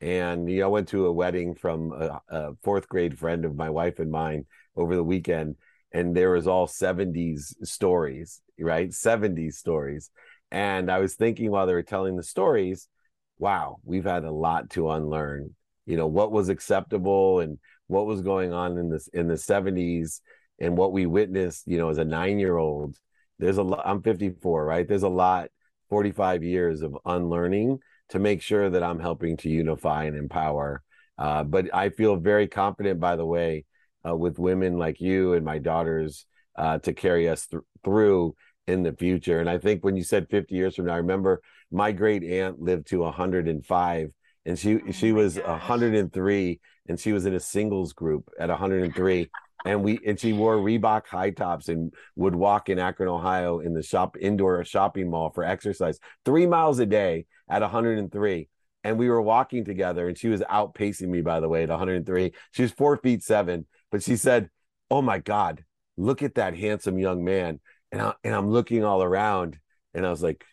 [0.00, 3.56] And you know, i went to a wedding from a, a fourth grade friend of
[3.56, 4.46] my wife and mine
[4.76, 5.56] over the weekend
[5.92, 8.90] and there was all 70s stories right?
[8.90, 10.10] 70s stories.
[10.50, 12.88] And i was thinking while they were telling the stories
[13.38, 15.54] wow, we've had a lot to unlearn.
[15.86, 20.20] You know, what was acceptable and what was going on in this in the 70s
[20.60, 22.96] and what we witnessed, you know, as a nine year old.
[23.38, 24.86] There's a lot, I'm 54, right?
[24.86, 25.48] There's a lot,
[25.88, 27.80] 45 years of unlearning
[28.10, 30.82] to make sure that I'm helping to unify and empower.
[31.18, 33.64] Uh, but I feel very confident, by the way,
[34.06, 36.26] uh, with women like you and my daughters
[36.56, 38.34] uh, to carry us th- through
[38.66, 39.40] in the future.
[39.40, 41.40] And I think when you said 50 years from now, I remember
[41.70, 44.10] my great aunt lived to 105
[44.44, 45.46] and she oh she was gosh.
[45.46, 49.30] 103 and she was in a singles group at 103
[49.64, 53.74] and we and she wore Reebok high tops and would walk in Akron, Ohio, in
[53.74, 58.48] the shop indoor shopping mall for exercise three miles a day at 103.
[58.84, 62.32] And we were walking together, and she was outpacing me, by the way, at 103.
[62.50, 64.50] She was four feet seven, but she said,
[64.90, 65.64] "Oh my God,
[65.96, 67.60] look at that handsome young man."
[67.92, 69.58] And I, and I'm looking all around,
[69.94, 70.44] and I was like,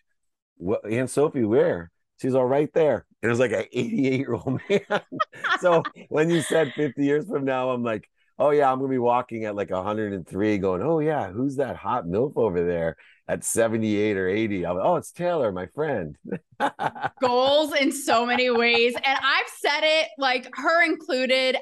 [0.57, 1.45] "What, Aunt Sophie?
[1.45, 1.91] Where?"
[2.21, 3.05] She's all right there.
[3.21, 5.01] And it was like an 88 year old man.
[5.61, 8.97] so when you said 50 years from now, I'm like, oh yeah, I'm gonna be
[8.97, 12.95] walking at like 103, going, oh yeah, who's that hot milf over there
[13.27, 14.65] at 78 or 80?
[14.65, 16.17] I'm, oh, it's Taylor, my friend.
[17.21, 21.57] Goals in so many ways, and I've said it like her included.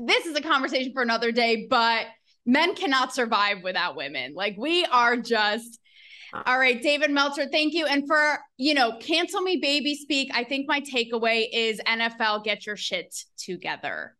[0.00, 2.06] This is a conversation for another day, but
[2.48, 4.34] men cannot survive without women.
[4.34, 5.78] Like we are just.
[6.44, 7.86] All right, David Meltzer, thank you.
[7.86, 12.66] And for, you know, cancel me baby speak, I think my takeaway is NFL get
[12.66, 14.14] your shit together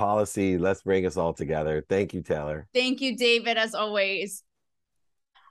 [0.00, 0.56] policy.
[0.56, 1.84] Let's bring us all together.
[1.86, 2.66] Thank you, Taylor.
[2.72, 4.42] Thank you, David, as always.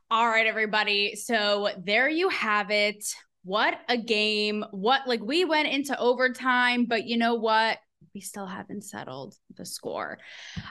[0.10, 1.16] All right, everybody.
[1.16, 3.06] So there you have it.
[3.44, 4.66] What a game.
[4.72, 7.78] What, like, we went into overtime, but you know what?
[8.14, 10.18] We still haven't settled the score.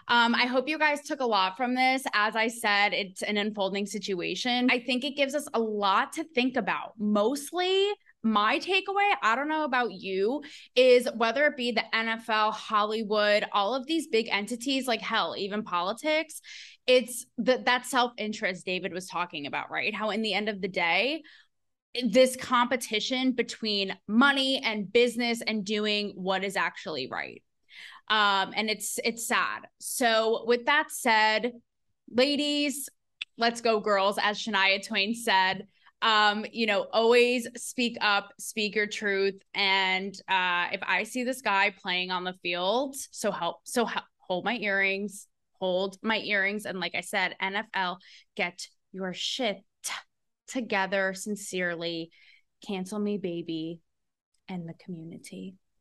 [0.08, 2.02] Um, I hope you guys took a lot from this.
[2.14, 4.68] As I said, it's an unfolding situation.
[4.70, 7.88] I think it gives us a lot to think about, mostly
[8.22, 10.42] my takeaway, I don't know about you,
[10.74, 15.62] is whether it be the NFL, Hollywood, all of these big entities, like hell, even
[15.62, 16.40] politics,
[16.86, 19.94] it's that that self-interest David was talking about, right?
[19.94, 21.22] How in the end of the day,
[22.10, 27.42] this competition between money and business and doing what is actually right.
[28.08, 29.66] Um, and it's it's sad.
[29.80, 31.52] So with that said,
[32.10, 32.88] ladies,
[33.36, 35.66] let's go girls, as Shania Twain said
[36.02, 41.42] um you know always speak up speak your truth and uh if i see this
[41.42, 45.26] guy playing on the field so help so help hold my earrings
[45.58, 47.96] hold my earrings and like i said nfl
[48.36, 49.58] get your shit
[50.48, 52.10] together sincerely
[52.66, 53.80] cancel me baby
[54.48, 55.54] and the community